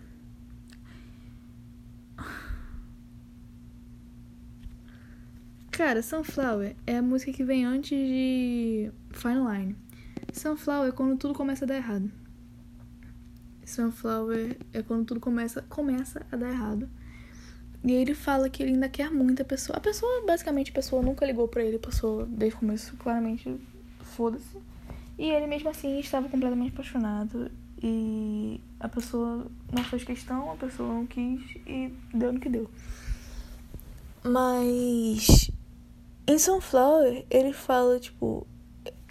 Cara, 5.77 6.03
Sunflower 6.03 6.77
é 6.87 6.99
a 6.99 7.03
música 7.03 7.33
que 7.33 7.43
vem 7.43 7.65
antes 7.65 7.99
de 7.99 8.93
Fine 9.11 9.41
Line. 9.41 9.77
Sunflower 10.33 10.91
é 10.91 10.93
quando 10.93 11.19
tudo 11.19 11.35
começa 11.35 11.65
a 11.65 11.67
dar 11.67 11.75
errado. 11.75 12.13
Sunflower 13.65 14.57
é 14.73 14.83
quando 14.83 15.05
tudo 15.05 15.19
começa, 15.19 15.63
começa 15.63 16.25
a 16.31 16.37
dar 16.37 16.49
errado. 16.49 16.89
E 17.83 17.91
ele 17.91 18.15
fala 18.15 18.49
que 18.49 18.63
ele 18.63 18.71
ainda 18.71 18.89
quer 18.89 19.11
muito 19.11 19.43
a 19.43 19.45
pessoa. 19.45 19.77
A 19.77 19.81
pessoa, 19.81 20.25
basicamente, 20.25 20.71
a 20.71 20.75
pessoa 20.75 21.03
nunca 21.03 21.27
ligou 21.27 21.49
pra 21.49 21.65
ele. 21.65 21.75
A 21.75 21.81
pessoa, 21.81 22.25
desde 22.25 22.55
o 22.55 22.61
começo, 22.61 22.97
claramente, 22.97 23.61
foda-se. 24.01 24.57
E 25.19 25.29
ele, 25.29 25.49
mesmo 25.49 25.71
assim, 25.71 25.99
estava 25.99 26.29
completamente 26.29 26.73
apaixonado. 26.73 27.51
E 27.83 28.61
a 28.79 28.89
pessoa 28.89 29.51
não 29.73 29.83
fez 29.83 30.05
questão, 30.05 30.53
a 30.53 30.55
pessoa 30.55 30.89
não 30.89 31.05
quis 31.05 31.41
e 31.67 31.93
deu 32.15 32.33
no 32.33 32.39
que 32.39 32.49
deu. 32.49 32.71
Mas 34.23 35.51
em 36.27 36.39
Sunflower 36.39 37.25
ele 37.31 37.53
fala, 37.53 37.99
tipo, 38.01 38.47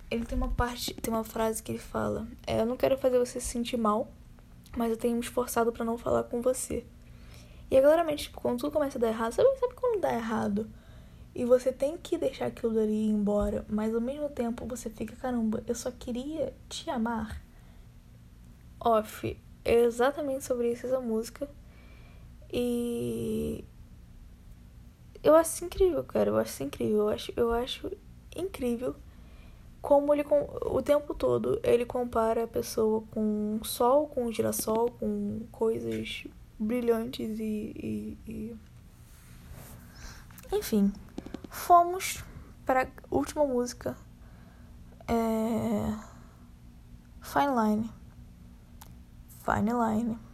ele 0.10 0.26
tem 0.26 0.38
uma 0.38 0.50
parte, 0.50 0.94
tem 0.94 1.14
uma 1.14 1.24
frase 1.24 1.62
que 1.62 1.72
ele 1.72 1.80
fala: 1.80 2.28
é, 2.46 2.62
"Eu 2.62 2.66
não 2.66 2.78
quero 2.78 2.98
fazer 2.98 3.20
você 3.20 3.40
se 3.40 3.48
sentir 3.48 3.78
mal, 3.78 4.12
mas 4.78 4.92
eu 4.92 4.98
tenho 4.98 5.16
me 5.16 5.22
esforçado 5.22 5.72
para 5.72 5.86
não 5.86 5.98
falar 5.98 6.24
com 6.24 6.42
você". 6.42 6.86
E 7.72 7.76
é 7.76 7.82
claramente, 7.82 8.26
tipo, 8.26 8.40
quando 8.40 8.60
tudo 8.60 8.72
começa 8.72 8.98
a 8.98 9.02
dar 9.02 9.08
errado, 9.08 9.34
sabe, 9.34 9.50
sabe 9.60 9.74
quando 9.74 10.02
dá 10.02 10.14
errado? 10.14 10.70
E 11.36 11.46
você 11.46 11.72
tem 11.72 11.98
que 11.98 12.18
deixar 12.18 12.46
aquilo 12.46 12.74
dali 12.74 12.94
ir 12.94 13.10
embora, 13.10 13.66
mas 13.68 13.96
ao 13.96 14.02
mesmo 14.02 14.30
tempo 14.30 14.68
você 14.68 14.90
fica, 14.90 15.16
caramba, 15.16 15.64
eu 15.66 15.74
só 15.74 15.90
queria 15.90 16.54
te 16.70 16.90
amar. 16.92 17.42
Off, 18.80 19.40
é 19.66 19.74
exatamente 19.82 20.44
sobre 20.44 20.72
isso 20.72 20.86
essa 20.86 21.00
música. 21.00 21.50
E 22.52 23.66
eu 25.24 25.36
acho 25.36 25.66
incrível, 25.66 26.04
cara. 26.04 26.30
Eu 26.30 26.38
acho 26.38 26.64
incrível. 26.64 26.98
Eu 26.98 27.10
acho, 27.10 27.34
eu 27.36 27.54
acho 27.54 27.92
incrível 28.36 28.96
como 29.82 30.14
ele 30.14 30.24
o 30.62 30.82
tempo 30.82 31.14
todo 31.14 31.60
ele 31.62 31.86
compara 31.86 32.46
a 32.46 32.48
pessoa 32.48 33.04
com 33.12 33.60
sol, 33.64 34.08
com 34.08 34.32
girassol, 34.32 34.90
com 34.92 35.46
coisas 35.52 36.26
brilhantes 36.58 37.38
e, 37.38 38.18
e, 38.26 38.32
e... 38.32 38.56
enfim. 40.56 40.92
Fomos 41.50 42.24
para 42.66 42.88
última 43.12 43.46
música. 43.46 43.98
É... 45.08 45.94
Fine 47.22 47.54
Line. 47.56 47.92
Fine 49.44 49.72
Line. 49.74 50.33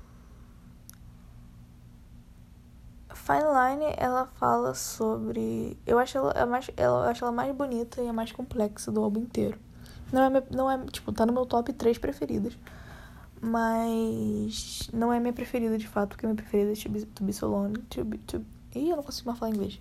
Fine 3.30 3.46
Line, 3.46 3.94
ela 3.96 4.26
fala 4.26 4.74
sobre. 4.74 5.78
Eu 5.86 6.00
acho 6.00 6.18
ela, 6.18 6.48
mais, 6.48 6.72
ela, 6.76 7.06
eu 7.06 7.10
acho 7.12 7.24
ela 7.24 7.32
mais 7.32 7.56
bonita 7.56 8.02
e 8.02 8.08
a 8.08 8.13
mais 8.13 8.32
complexa 8.32 8.92
do 8.92 9.04
álbum 9.04 9.20
inteiro. 9.20 9.60
Não 10.12 10.24
é, 10.24 10.44
não 10.50 10.72
é, 10.72 10.84
tipo, 10.88 11.12
tá 11.12 11.28
no 11.28 11.34
meu 11.34 11.46
top 11.46 11.72
3 11.72 12.00
preferidas. 12.00 12.58
Mas 13.39 14.89
não 14.92 15.13
é 15.13 15.20
minha 15.20 15.32
preferida 15.32 15.78
de 15.78 15.88
fato, 15.88 16.10
porque 16.10 16.26
minha 16.26 16.36
preferida 16.36 16.72
é 16.72 16.76
To 16.76 16.89
Be, 16.89 17.06
to 17.06 17.24
be 17.24 17.32
So 17.32 17.48
Lonely. 17.48 17.84
To 17.84 18.04
be, 18.04 18.18
to... 18.18 18.44
Ih, 18.74 18.89
eu 18.89 18.96
não 18.96 19.04
consigo 19.04 19.30
mais 19.30 19.38
falar 19.38 19.52
inglês. 19.52 19.80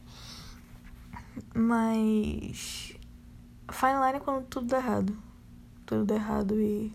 Mas. 1.55 2.95
Fine 3.73 3.95
Line 3.95 4.17
é 4.17 4.21
quando 4.21 4.45
tudo 4.45 4.67
dá 4.67 4.77
errado. 4.77 5.17
Tudo 5.87 6.05
dá 6.05 6.17
errado 6.17 6.61
e. 6.61 6.93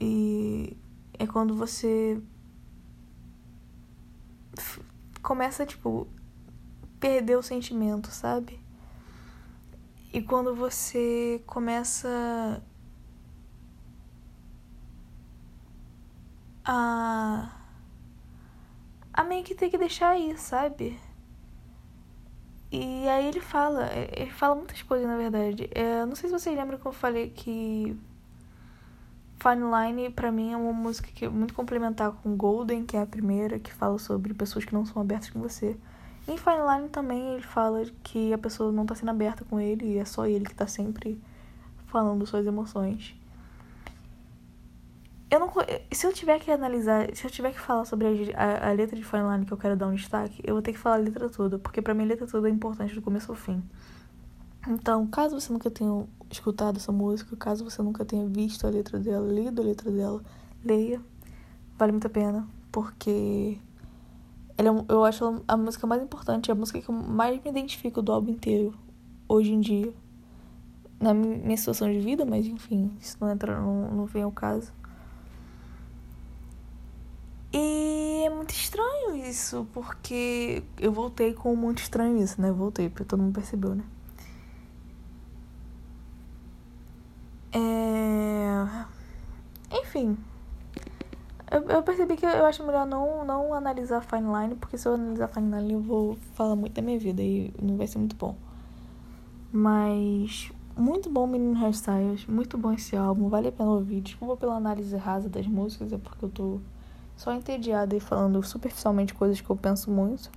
E. 0.00 0.76
É 1.18 1.26
quando 1.26 1.54
você 1.54 2.18
começa, 5.22 5.66
tipo, 5.66 6.06
perder 6.98 7.36
o 7.36 7.42
sentimento, 7.42 8.08
sabe? 8.08 8.60
E 10.12 10.20
quando 10.20 10.54
você 10.54 11.42
começa 11.46 12.62
a. 16.64 17.50
a 19.12 19.24
meio 19.24 19.44
que 19.44 19.54
ter 19.54 19.70
que 19.70 19.78
deixar 19.78 20.10
aí, 20.10 20.36
sabe? 20.36 20.98
E 22.72 23.08
aí 23.08 23.26
ele 23.26 23.40
fala, 23.40 23.88
ele 24.16 24.30
fala 24.30 24.54
muitas 24.54 24.82
coisas 24.82 25.06
na 25.06 25.16
verdade. 25.16 25.68
É, 25.74 26.04
não 26.06 26.14
sei 26.14 26.28
se 26.30 26.38
vocês 26.38 26.56
lembram 26.56 26.78
que 26.78 26.86
eu 26.86 26.92
falei 26.92 27.30
que 27.30 27.98
Fine 29.40 29.62
Line, 29.64 30.10
pra 30.10 30.30
mim, 30.30 30.52
é 30.52 30.56
uma 30.56 30.72
música 30.72 31.08
que 31.14 31.24
é 31.24 31.28
muito 31.28 31.54
complementar 31.54 32.12
com 32.12 32.36
Golden, 32.36 32.84
que 32.84 32.94
é 32.94 33.00
a 33.00 33.06
primeira, 33.06 33.58
que 33.58 33.72
fala 33.72 33.98
sobre 33.98 34.34
pessoas 34.34 34.66
que 34.66 34.74
não 34.74 34.84
são 34.84 35.00
abertas 35.00 35.30
com 35.30 35.40
você. 35.40 35.76
em 36.28 36.36
Fine 36.36 36.58
Line 36.68 36.88
também 36.90 37.34
ele 37.34 37.42
fala 37.42 37.84
que 38.02 38.32
a 38.34 38.38
pessoa 38.38 38.70
não 38.70 38.84
tá 38.84 38.94
sendo 38.94 39.08
aberta 39.10 39.42
com 39.44 39.58
ele 39.58 39.94
e 39.94 39.98
é 39.98 40.04
só 40.04 40.26
ele 40.26 40.44
que 40.44 40.54
tá 40.54 40.66
sempre 40.66 41.18
falando 41.86 42.26
suas 42.26 42.46
emoções. 42.46 43.16
Eu 45.30 45.40
não, 45.40 45.50
se 45.90 46.06
eu 46.06 46.12
tiver 46.12 46.38
que 46.38 46.50
analisar, 46.50 47.08
se 47.14 47.24
eu 47.24 47.30
tiver 47.30 47.52
que 47.52 47.60
falar 47.60 47.84
sobre 47.86 48.34
a, 48.34 48.66
a, 48.66 48.68
a 48.68 48.72
letra 48.72 48.94
de 48.96 49.04
Fine 49.04 49.22
Line 49.22 49.46
que 49.46 49.52
eu 49.52 49.56
quero 49.56 49.76
dar 49.76 49.86
um 49.86 49.94
destaque, 49.94 50.42
eu 50.44 50.54
vou 50.54 50.62
ter 50.62 50.72
que 50.72 50.78
falar 50.78 50.96
a 50.96 50.98
letra 50.98 51.30
toda, 51.30 51.58
porque 51.58 51.80
pra 51.80 51.94
mim 51.94 52.02
a 52.02 52.06
letra 52.06 52.26
toda 52.26 52.48
é 52.48 52.52
importante 52.52 52.94
do 52.94 53.00
começo 53.00 53.32
ao 53.32 53.36
fim. 53.36 53.62
Então, 54.68 55.06
caso 55.06 55.40
você 55.40 55.52
nunca 55.52 55.70
tenha 55.70 56.06
escutado 56.30 56.76
essa 56.76 56.92
música, 56.92 57.34
caso 57.36 57.64
você 57.64 57.82
nunca 57.82 58.04
tenha 58.04 58.26
visto 58.26 58.66
a 58.66 58.70
letra 58.70 58.98
dela, 58.98 59.26
lido 59.26 59.62
a 59.62 59.64
letra 59.64 59.90
dela, 59.90 60.22
leia. 60.64 61.00
Vale 61.78 61.92
muito 61.92 62.06
a 62.06 62.10
pena, 62.10 62.46
porque 62.70 63.58
ela 64.56 64.68
é, 64.68 64.84
eu 64.88 65.04
acho 65.04 65.42
a 65.48 65.56
música 65.56 65.86
mais 65.86 66.02
importante, 66.02 66.52
a 66.52 66.54
música 66.54 66.80
que 66.80 66.90
eu 66.90 66.94
mais 66.94 67.42
me 67.42 67.50
identifico 67.50 68.02
do 68.02 68.12
álbum 68.12 68.32
inteiro, 68.32 68.74
hoje 69.26 69.52
em 69.52 69.60
dia. 69.60 69.92
Na 71.00 71.14
minha 71.14 71.56
situação 71.56 71.90
de 71.90 71.98
vida, 71.98 72.26
mas 72.26 72.46
enfim, 72.46 72.94
isso 73.00 73.16
não 73.18 73.30
entra, 73.30 73.58
não, 73.58 73.90
não 73.90 74.04
vem 74.04 74.22
ao 74.22 74.30
caso. 74.30 74.70
E 77.50 78.24
é 78.26 78.28
muito 78.28 78.50
estranho 78.50 79.16
isso, 79.16 79.66
porque 79.72 80.62
eu 80.78 80.92
voltei 80.92 81.32
com 81.32 81.56
muito 81.56 81.78
estranho 81.78 82.22
isso, 82.22 82.38
né? 82.38 82.52
Voltei, 82.52 82.90
porque 82.90 83.04
todo 83.04 83.22
mundo 83.22 83.32
percebeu, 83.32 83.74
né? 83.74 83.84
É... 87.52 88.84
Enfim. 89.72 90.16
Eu, 91.50 91.62
eu, 91.62 91.82
percebi 91.82 92.16
que 92.16 92.24
eu 92.24 92.46
acho 92.46 92.64
melhor 92.64 92.86
não, 92.86 93.24
não 93.24 93.52
analisar 93.52 94.00
Fine 94.02 94.28
Line, 94.32 94.54
porque 94.54 94.78
se 94.78 94.86
eu 94.86 94.94
analisar 94.94 95.26
Fine 95.28 95.56
Line 95.56 95.72
eu 95.72 95.80
vou 95.80 96.16
falar 96.34 96.54
muito 96.54 96.74
da 96.74 96.82
minha 96.82 96.98
vida 96.98 97.22
e 97.22 97.52
não 97.60 97.76
vai 97.76 97.88
ser 97.88 97.98
muito 97.98 98.14
bom. 98.14 98.36
Mas 99.52 100.52
muito 100.76 101.10
bom 101.10 101.26
Menino 101.26 101.58
Hairstyles, 101.58 102.24
muito 102.26 102.56
bom 102.56 102.72
esse 102.72 102.96
álbum, 102.96 103.28
vale 103.28 103.48
a 103.48 103.52
pena 103.52 103.70
ouvir. 103.70 104.00
Desculpa 104.00 104.36
pela 104.36 104.54
análise 104.54 104.96
rasa 104.96 105.28
das 105.28 105.46
músicas, 105.46 105.92
é 105.92 105.98
porque 105.98 106.24
eu 106.24 106.30
tô 106.30 106.60
só 107.16 107.34
entediada 107.34 107.96
e 107.96 108.00
falando 108.00 108.42
superficialmente 108.44 109.12
coisas 109.12 109.40
que 109.40 109.50
eu 109.50 109.56
penso 109.56 109.90
muito. 109.90 110.30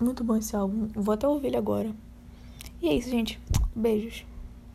Muito 0.00 0.24
bom 0.24 0.36
esse 0.36 0.56
álbum, 0.56 0.88
vou 0.94 1.12
até 1.12 1.28
ouvir 1.28 1.48
ele 1.48 1.56
agora. 1.56 1.92
E 2.80 2.88
é 2.88 2.94
isso, 2.94 3.10
gente. 3.10 3.38
Beijos. 3.76 4.27